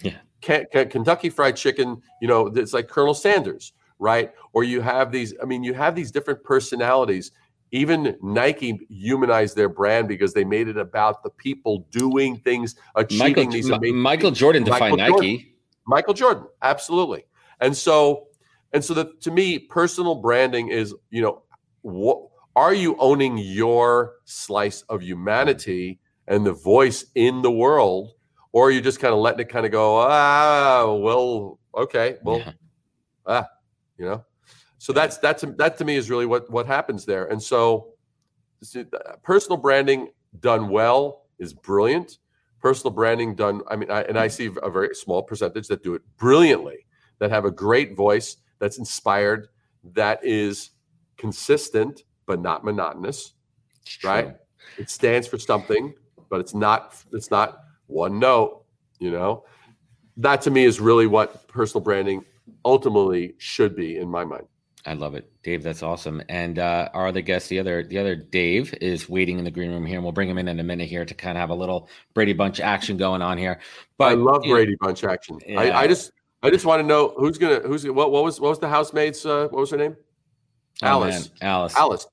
[0.02, 0.18] Yeah.
[0.40, 2.00] Kentucky Fried Chicken.
[2.22, 4.32] You know, it's like Colonel Sanders, right?
[4.52, 5.34] Or you have these.
[5.42, 7.32] I mean, you have these different personalities.
[7.72, 13.34] Even Nike humanized their brand because they made it about the people doing things, achieving
[13.36, 13.96] Michael, these amazing.
[13.96, 15.36] Michael Jordan defined Michael Nike.
[15.36, 15.52] Jordan.
[15.86, 17.24] Michael Jordan, absolutely.
[17.60, 18.26] And so
[18.72, 21.42] and so that to me, personal branding is, you know,
[21.82, 22.22] what
[22.56, 25.98] are you owning your slice of humanity
[26.28, 28.12] and the voice in the world?
[28.52, 32.38] Or are you just kind of letting it kind of go, ah, well, okay, well,
[32.38, 32.52] yeah.
[33.26, 33.46] ah,
[33.96, 34.24] you know?
[34.78, 37.26] So that's that's that to me is really what what happens there.
[37.26, 37.94] And so
[39.22, 40.08] personal branding
[40.40, 42.18] done well is brilliant.
[42.60, 45.94] Personal branding done, I mean, I, and I see a very small percentage that do
[45.94, 46.86] it brilliantly,
[47.18, 49.48] that have a great voice, that's inspired,
[49.94, 50.70] that is
[51.16, 53.32] consistent but not monotonous,
[54.04, 54.36] right?
[54.78, 55.92] It stands for something,
[56.28, 57.58] but it's not it's not
[57.88, 58.64] one note,
[59.00, 59.44] you know.
[60.16, 62.24] That to me is really what personal branding
[62.64, 64.46] ultimately should be in my mind.
[64.86, 65.62] I love it, Dave.
[65.62, 66.22] That's awesome.
[66.28, 69.70] And uh, our other guest, the other the other Dave, is waiting in the green
[69.70, 71.50] room here, and we'll bring him in in a minute here to kind of have
[71.50, 73.60] a little Brady Bunch action going on here.
[73.98, 75.38] But I love Brady know, Bunch action.
[75.46, 75.60] Yeah.
[75.60, 78.50] I, I, just I just want to know who's gonna who's what what was what
[78.50, 79.96] was the housemaid's uh, what was her name?
[80.82, 81.30] Oh, Alice.
[81.40, 81.50] Man.
[81.50, 81.76] Alice.
[81.76, 82.06] Alice.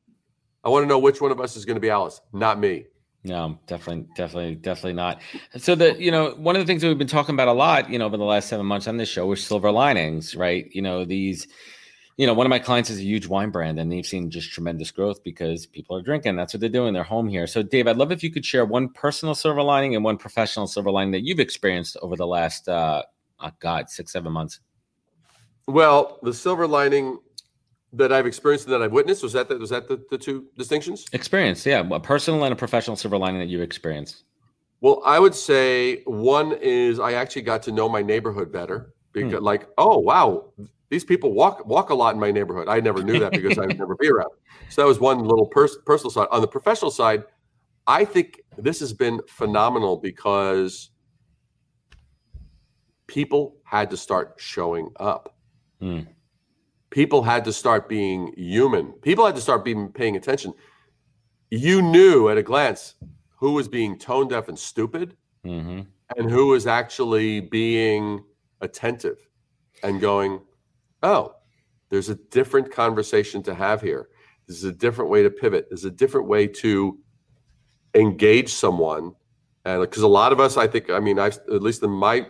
[0.63, 2.85] I want to know which one of us is going to be Alice, not me.
[3.23, 5.21] No, definitely, definitely, definitely not.
[5.57, 7.89] So that you know, one of the things that we've been talking about a lot,
[7.89, 10.69] you know, over the last seven months on this show was silver linings, right?
[10.73, 11.47] You know, these
[12.17, 14.51] you know, one of my clients is a huge wine brand and they've seen just
[14.51, 16.35] tremendous growth because people are drinking.
[16.35, 16.93] That's what they're doing.
[16.93, 17.45] They're home here.
[17.45, 20.65] So, Dave, I'd love if you could share one personal silver lining and one professional
[20.65, 23.03] silver lining that you've experienced over the last, uh,
[23.39, 24.59] oh God, six, seven months.
[25.67, 27.19] Well, the silver lining
[27.93, 30.47] that I've experienced and that I've witnessed was that the, was that the, the two
[30.57, 31.05] distinctions?
[31.13, 34.23] Experience, yeah, a personal and a professional silver lining that you experienced.
[34.81, 39.39] Well, I would say one is I actually got to know my neighborhood better because,
[39.39, 39.45] hmm.
[39.45, 40.53] like, oh wow,
[40.89, 42.67] these people walk walk a lot in my neighborhood.
[42.69, 44.31] I never knew that because I would never be around.
[44.69, 46.27] So that was one little pers- personal side.
[46.29, 47.23] On the professional side,
[47.87, 50.89] I think this has been phenomenal because
[53.07, 55.35] people had to start showing up.
[55.81, 56.07] Mm.
[56.89, 58.93] People had to start being human.
[58.93, 60.53] People had to start being paying attention.
[61.49, 62.95] You knew at a glance
[63.37, 65.81] who was being tone deaf and stupid, mm-hmm.
[66.17, 68.23] and who was actually being
[68.61, 69.17] attentive
[69.83, 70.41] and going,
[71.03, 71.35] oh,
[71.89, 74.09] there's a different conversation to have here.
[74.47, 75.67] This is a different way to pivot.
[75.69, 76.97] There's a different way to
[77.93, 79.13] engage someone.
[79.65, 82.27] And because a lot of us, I think, I mean, I've, at least in my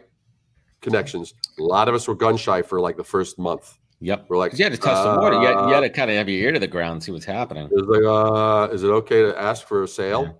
[0.81, 3.77] connections, a lot of us were gun shy for like the first month.
[3.99, 4.25] Yep.
[4.29, 5.41] We're like, you had to test the water.
[5.41, 7.25] You had, you had, to kind of have your ear to the ground, see what's
[7.25, 7.67] happening.
[7.71, 10.23] It's like, uh, is it okay to ask for a sale?
[10.23, 10.31] Yeah.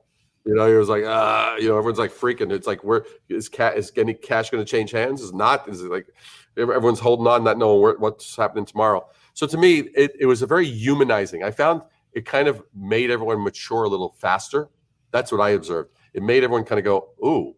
[0.46, 2.52] You know, it was like, uh, you know, everyone's like freaking.
[2.52, 5.22] It's like, where is cat is any cash going to change hands?
[5.22, 5.68] Is not?
[5.68, 6.08] Is it like
[6.56, 9.06] everyone's holding on, not knowing where, what's happening tomorrow?
[9.34, 11.44] So to me, it, it was a very humanizing.
[11.44, 11.82] I found
[12.14, 14.70] it kind of made everyone mature a little faster.
[15.12, 15.92] That's what I observed.
[16.14, 17.54] It made everyone kind of go, ooh,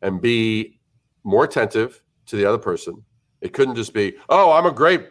[0.00, 0.78] and be
[1.24, 3.02] more attentive to the other person.
[3.40, 5.08] It couldn't just be, oh, I'm a great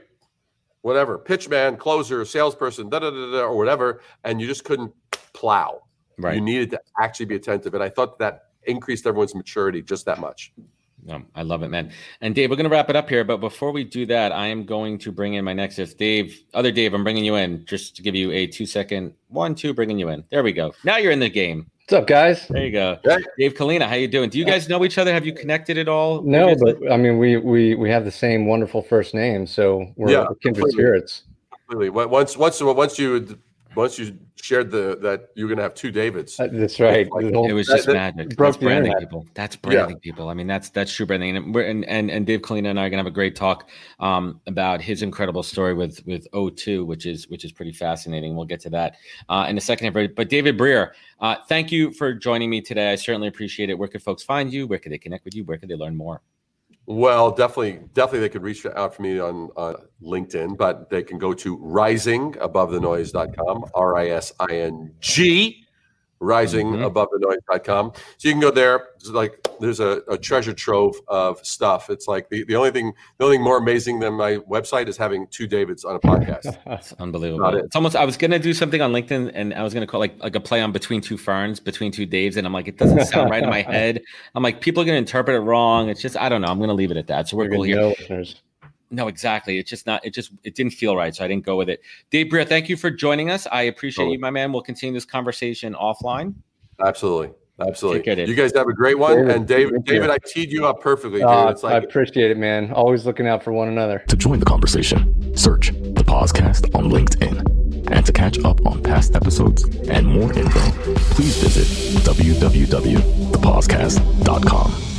[0.82, 4.94] whatever pitch man, closer, salesperson, da da da da, or whatever, and you just couldn't
[5.34, 5.82] plow.
[6.18, 6.36] Right.
[6.36, 7.74] You needed to actually be attentive.
[7.74, 10.54] And I thought that increased everyone's maturity just that much.
[11.10, 11.92] Um, I love it, man.
[12.20, 13.24] And Dave, we're going to wrap it up here.
[13.24, 15.98] But before we do that, I am going to bring in my next guest.
[15.98, 19.56] Dave, other Dave, I'm bringing you in just to give you a two second one,
[19.56, 20.26] two, bringing you in.
[20.30, 20.74] There we go.
[20.84, 21.72] Now you're in the game.
[21.90, 22.48] What's up, guys?
[22.48, 23.18] There you go, hey.
[23.40, 23.88] Dave Kalina.
[23.88, 24.30] How you doing?
[24.30, 25.12] Do you guys know each other?
[25.12, 26.22] Have you connected at all?
[26.22, 30.12] No, but I mean, we we we have the same wonderful first name, so we're
[30.12, 30.72] yeah, kindred completely.
[30.74, 31.24] spirits.
[31.68, 31.90] Completely.
[31.90, 33.40] Once once once you
[33.80, 36.40] once you shared the that you're going to have two Davids.
[36.40, 37.10] Uh, that's right.
[37.12, 38.30] Like, it was just that, magic.
[38.30, 39.26] That that's branding people.
[39.34, 40.12] That's branding yeah.
[40.12, 40.30] people.
[40.30, 41.38] I mean, that's that's true branding.
[41.38, 43.70] And and and, and Dave Kalina and I are going to have a great talk
[44.00, 48.36] um, about his incredible story with with O2, which is which is pretty fascinating.
[48.36, 48.98] We'll get to that
[49.30, 49.94] uh, in a second.
[49.94, 52.92] But David Brier, uh, thank you for joining me today.
[52.92, 53.78] I certainly appreciate it.
[53.78, 54.68] Where could folks find you?
[54.68, 55.46] Where could they connect with you?
[55.46, 56.22] Where could they learn more?
[56.90, 61.20] Well, definitely, definitely they could reach out for me on, on LinkedIn, but they can
[61.20, 65.68] go to risingabovethenoise.com, R I S I N G
[66.20, 67.92] risingabovethenoise.com.
[68.18, 68.88] So you can go there.
[68.96, 71.90] It's like there's a, a, treasure trove of stuff.
[71.90, 74.98] It's like the, the only thing the only thing more amazing than my website is
[74.98, 76.58] having two Davids on a podcast.
[76.66, 77.56] That's unbelievable.
[77.56, 77.66] It.
[77.66, 80.18] It's almost I was gonna do something on LinkedIn and I was gonna call like
[80.20, 83.06] like a play on between two ferns, between two Daves, and I'm like, it doesn't
[83.06, 84.02] sound right in my head.
[84.36, 85.90] I'm like, people are gonna interpret it wrong.
[85.90, 86.48] It's just I don't know.
[86.48, 87.28] I'm gonna leave it at that.
[87.28, 87.82] So we're cool here.
[87.82, 88.42] Listeners.
[88.92, 89.60] No, exactly.
[89.60, 90.04] It's just not.
[90.06, 91.82] It just it didn't feel right, so I didn't go with it.
[92.10, 93.46] Dave Brier, thank you for joining us.
[93.52, 94.16] I appreciate totally.
[94.16, 94.52] you, my man.
[94.52, 96.34] We'll continue this conversation offline.
[96.84, 97.36] Absolutely.
[97.62, 98.02] Absolutely.
[98.02, 99.18] Care, you guys have a great one.
[99.18, 101.22] David, and David, David, I teed you up perfectly.
[101.24, 102.72] Uh, like, I appreciate it, man.
[102.72, 104.04] Always looking out for one another.
[104.08, 107.58] To join the conversation, search the podcast on LinkedIn.
[107.92, 110.60] And to catch up on past episodes and more info,
[111.14, 111.66] please visit
[112.04, 114.99] www.thepodcast.com.